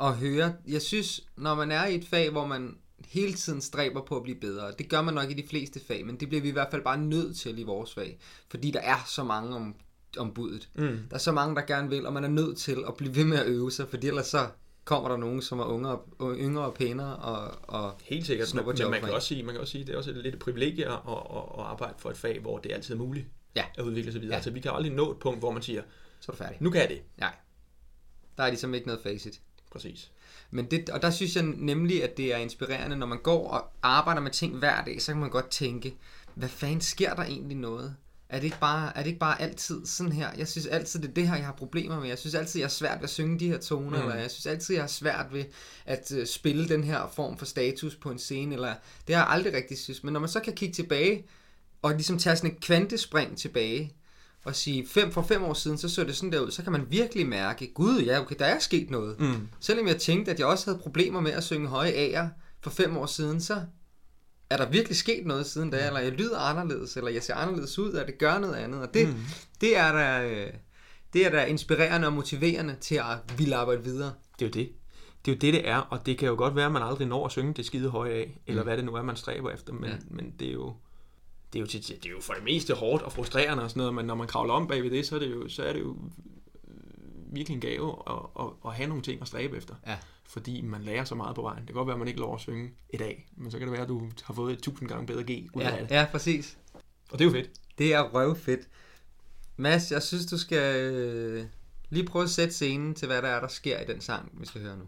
[0.00, 2.76] at høre, jeg synes, når man er i et fag, hvor man
[3.08, 6.06] hele tiden stræber på at blive bedre, det gør man nok i de fleste fag,
[6.06, 8.18] men det bliver vi i hvert fald bare nødt til i vores fag,
[8.50, 9.74] fordi der er så mange om,
[10.18, 10.68] om budet.
[10.74, 10.98] Mm.
[11.10, 13.24] Der er så mange, der gerne vil, og man er nødt til at blive ved
[13.24, 14.48] med at øve sig, fordi ellers så
[14.84, 18.90] kommer der nogen, som er yngre, yngre og pænere, og, og Helt sikkert, men, men
[18.90, 20.92] man kan, også sige, man kan også sige, det er også lidt et privilegie at,
[21.08, 21.16] at,
[21.58, 23.64] at arbejde for et fag, hvor det altid er muligt Ja.
[23.78, 24.32] at udvikle sig videre.
[24.32, 24.36] Ja.
[24.36, 25.82] Altså, vi kan aldrig nå et punkt, hvor man siger,
[26.20, 26.56] så er du færdig.
[26.60, 27.02] nu kan jeg det.
[27.18, 27.34] Nej.
[28.36, 29.40] Der er ligesom ikke noget facit.
[29.70, 30.10] Præcis.
[30.50, 33.70] Men det, og der synes jeg nemlig, at det er inspirerende, når man går og
[33.82, 35.96] arbejder med ting hver dag, så kan man godt tænke,
[36.34, 37.96] hvad fanden sker der egentlig noget?
[38.30, 40.28] Er det, ikke bare, er det ikke bare altid sådan her?
[40.38, 42.08] Jeg synes altid, det er det her, jeg har problemer med.
[42.08, 44.08] Jeg synes altid, jeg har svært ved at synge de her toner, mm.
[44.08, 45.44] eller jeg synes altid, jeg har svært ved
[45.86, 48.74] at uh, spille den her form for status på en scene, eller
[49.06, 50.04] det har jeg aldrig rigtig synes.
[50.04, 51.26] Men når man så kan kigge tilbage,
[51.82, 53.92] og ligesom tage sådan et kvantespring tilbage,
[54.44, 56.72] og sige, fem, for fem år siden, så så det sådan der ud, så kan
[56.72, 59.20] man virkelig mærke, gud, ja, okay, der er sket noget.
[59.20, 59.48] Mm.
[59.60, 62.26] Selvom jeg tænkte, at jeg også havde problemer med at synge høje A'er
[62.60, 63.62] for fem år siden, så
[64.50, 67.78] er der virkelig sket noget siden da, eller jeg lyder anderledes, eller jeg ser anderledes
[67.78, 69.14] ud, eller det gør noget andet, og det, mm.
[69.60, 70.28] det er da...
[70.28, 70.52] øh,
[71.12, 74.12] Det er da inspirerende og motiverende til at ville arbejde videre.
[74.38, 74.72] Det er jo det.
[75.24, 77.06] Det er jo det, det er, og det kan jo godt være, at man aldrig
[77.08, 79.72] når at synge det skide høje af, eller hvad det nu er, man stræber efter,
[79.72, 79.90] men, Ja.
[79.90, 79.96] ja.
[80.10, 80.74] men det er jo...
[81.52, 83.80] Det er, jo til, det er jo for det meste hårdt og frustrerende og sådan
[83.80, 85.80] noget, men når man kravler om bagved det, så er det jo, så er det
[85.80, 85.96] jo
[87.32, 89.74] virkelig en gave at, at, at have nogle ting at stræbe efter.
[89.86, 89.96] Ja.
[90.30, 91.58] Fordi man lærer så meget på vejen.
[91.58, 93.66] Det kan godt være, at man ikke lover at synge i dag, men så kan
[93.66, 95.90] det være, at du har fået et tusind gange bedre G ud af Ja, det.
[95.90, 96.58] ja, præcis.
[97.10, 97.50] Og det er jo fedt.
[97.78, 98.68] Det er røvfedt.
[99.56, 101.46] Mads, jeg synes, du skal øh,
[101.88, 104.46] lige prøve at sætte scenen til, hvad der er, der sker i den sang, vi
[104.46, 104.84] skal høre nu.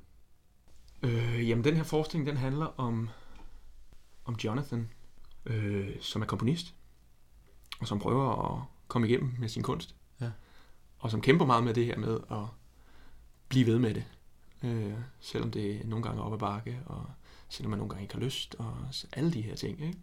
[1.03, 3.09] Øh, jamen, den her forestilling, den handler om,
[4.25, 4.91] om Jonathan,
[5.47, 6.75] øh, som er komponist,
[7.81, 9.95] og som prøver at komme igennem med sin kunst.
[10.21, 10.31] Ja.
[10.99, 12.47] Og som kæmper meget med det her med at
[13.49, 14.05] blive ved med det.
[14.65, 17.07] Øh, selvom det nogle gange er op ad bakke, og
[17.49, 18.77] selvom man nogle gange ikke har lyst, og
[19.13, 19.81] alle de her ting.
[19.81, 19.99] Ikke?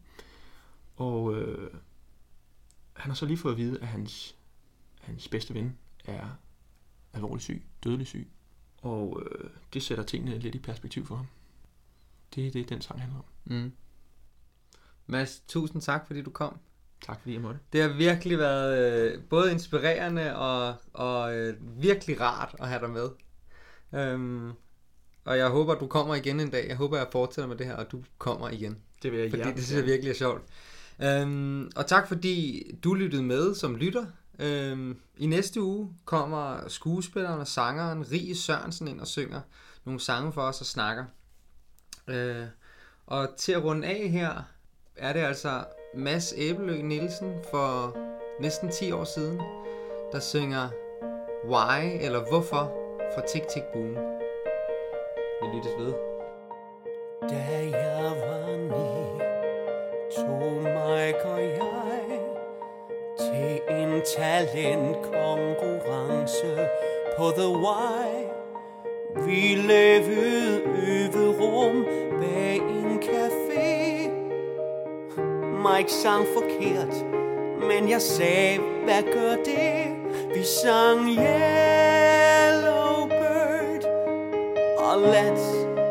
[0.96, 1.74] Og øh,
[2.94, 4.36] han har så lige fået at vide, at hans,
[5.02, 6.28] hans bedste ven er
[7.14, 8.30] alvorligt syg, dødelig syg.
[8.82, 11.28] Og øh, det sætter tingene lidt i perspektiv for ham.
[12.36, 13.26] Det er det, den sang handler om.
[13.46, 13.72] Mm.
[15.08, 16.58] Mads, tusind tak, fordi du kom.
[17.02, 17.60] Tak fordi jeg måtte.
[17.74, 22.90] Det har virkelig været øh, både inspirerende og, og øh, virkelig rart at have dig
[22.90, 23.10] med.
[23.94, 24.52] Øhm,
[25.26, 26.68] og jeg håber, du kommer igen en dag.
[26.68, 28.78] Jeg håber, jeg fortsætter med det her, og du kommer igen.
[29.04, 30.42] Det vil jeg Fordi hjertelig det synes jeg virkelig er sjovt.
[31.02, 34.06] Øhm, og tak fordi du lyttede med som lytter.
[34.40, 39.42] Øhm, I næste uge kommer skuespilleren og sangeren Rie Sørensen ind og synger
[39.86, 41.06] nogle sange for os og snakker.
[42.08, 42.46] Øh,
[43.08, 44.44] og til at runde af her,
[44.96, 45.64] er det altså
[45.96, 47.98] Mads Æbelø Nielsen for
[48.42, 49.40] næsten 10 år siden,
[50.12, 50.70] der synger
[51.46, 53.98] Why eller Hvorfor fra Tik Tik Boom.
[55.42, 55.94] Vi lyttes ved.
[57.22, 57.36] Da
[57.78, 58.90] jeg var ni,
[60.16, 62.20] tog Mike og jeg
[63.18, 66.52] til en talentkonkurrence
[67.18, 67.52] på The Y.
[69.26, 71.86] Vi lavede øverum
[72.22, 73.70] bag en café.
[75.68, 77.06] Mike sang forkert,
[77.68, 79.96] men jeg sagde, hvad gør det?
[80.36, 81.89] Vi sang yeah
[84.90, 85.48] og let's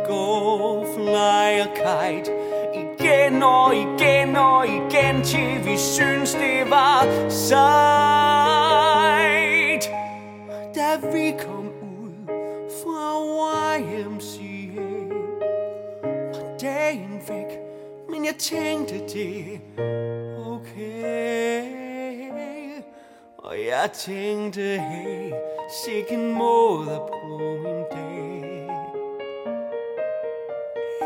[0.06, 2.30] go fly a kite
[2.74, 7.58] Igen og igen og igen Til vi synes det var sejt.
[10.74, 12.12] Da vi kom ud
[12.82, 14.82] fra YMCA
[16.34, 17.58] Var dagen væk
[18.10, 19.60] Men jeg tænkte det
[20.46, 21.62] okay.
[23.38, 25.32] Og jeg tænkte hey
[25.84, 28.07] Sikken måde at bruge en dag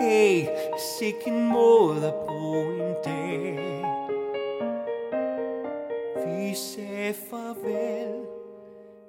[0.03, 0.47] Hey,
[0.99, 3.85] sikke en måde at bruge en dag.
[6.27, 8.15] Vi sagde farvel.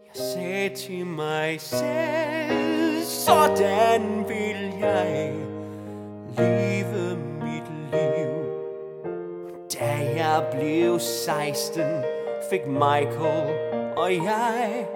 [0.06, 5.34] Jeg sagde til mig selv Sådan vil jeg
[6.38, 8.34] leve mit liv.
[9.80, 11.82] Da jeg blev 16
[12.50, 13.54] Fik Michael
[13.98, 14.88] og jeg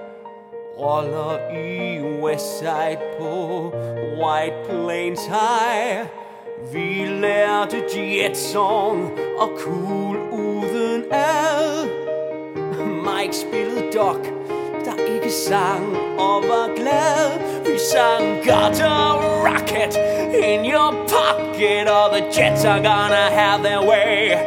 [0.79, 3.71] roller i Westside på
[4.21, 6.07] White Plains High.
[6.73, 11.87] Vi lærte jet song og cool uden ad.
[12.85, 14.15] Mike spillede dog,
[14.85, 17.39] der ikke sang og var glad.
[17.65, 19.13] Vi sang Got a
[19.45, 19.97] rocket
[20.33, 24.37] in your pocket, og the jets are gonna have their way.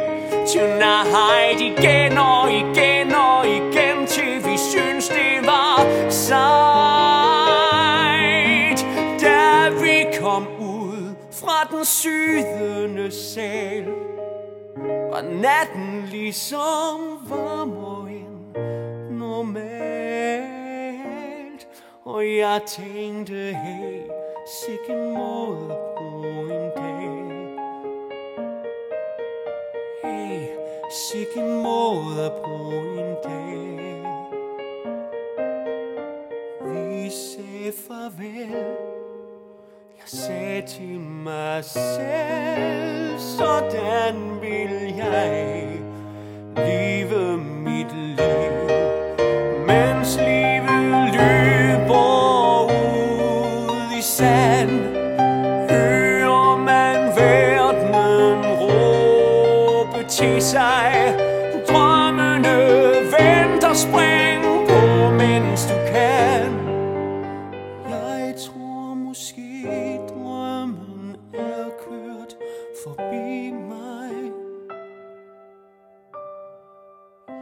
[0.47, 2.90] Tonight igen og igen
[11.81, 13.85] fra sydende sal,
[15.11, 20.51] var natten ligesom varmere end normalt.
[22.03, 24.01] Og jeg tænkte, hey,
[24.61, 27.09] sikken måde at bruge en dag.
[30.03, 30.47] Hey,
[31.09, 34.03] sikken måde at bruge en dag.
[36.63, 38.90] Vi sagde farvel.
[40.13, 45.67] Sagde til mig selv, sådan vil jeg
[46.55, 48.80] leve mit liv.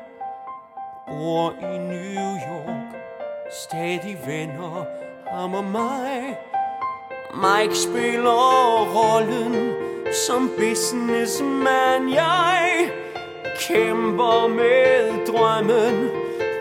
[1.07, 2.95] bor i New York,
[3.51, 4.84] stadig venner
[5.30, 6.39] ham og mig.
[7.34, 9.72] Mike spiller rollen
[10.26, 12.91] som businessman, jeg
[13.68, 16.09] kæmper med drømmen,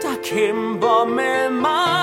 [0.01, 1.94] der kæmper med mig.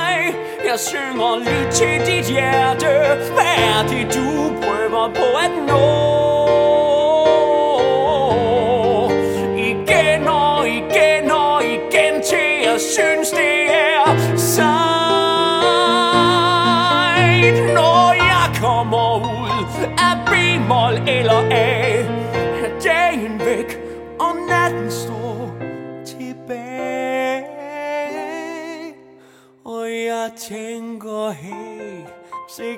[0.72, 2.86] Jeg synger lidt til dit hjerte,
[3.34, 4.28] hvad er det du
[4.62, 5.86] prøver på at nå?
[9.70, 13.61] Igen og igen og igen, til jeg synes det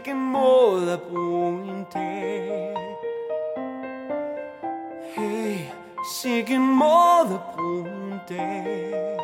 [0.07, 2.77] ikke måde at bruge en dag.
[5.17, 5.59] Hey,
[6.23, 9.19] sikke måde at bruge en dag.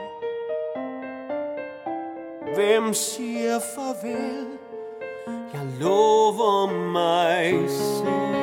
[2.55, 4.47] Hvem siger farvel?
[5.53, 8.40] Jeg lover mig selv.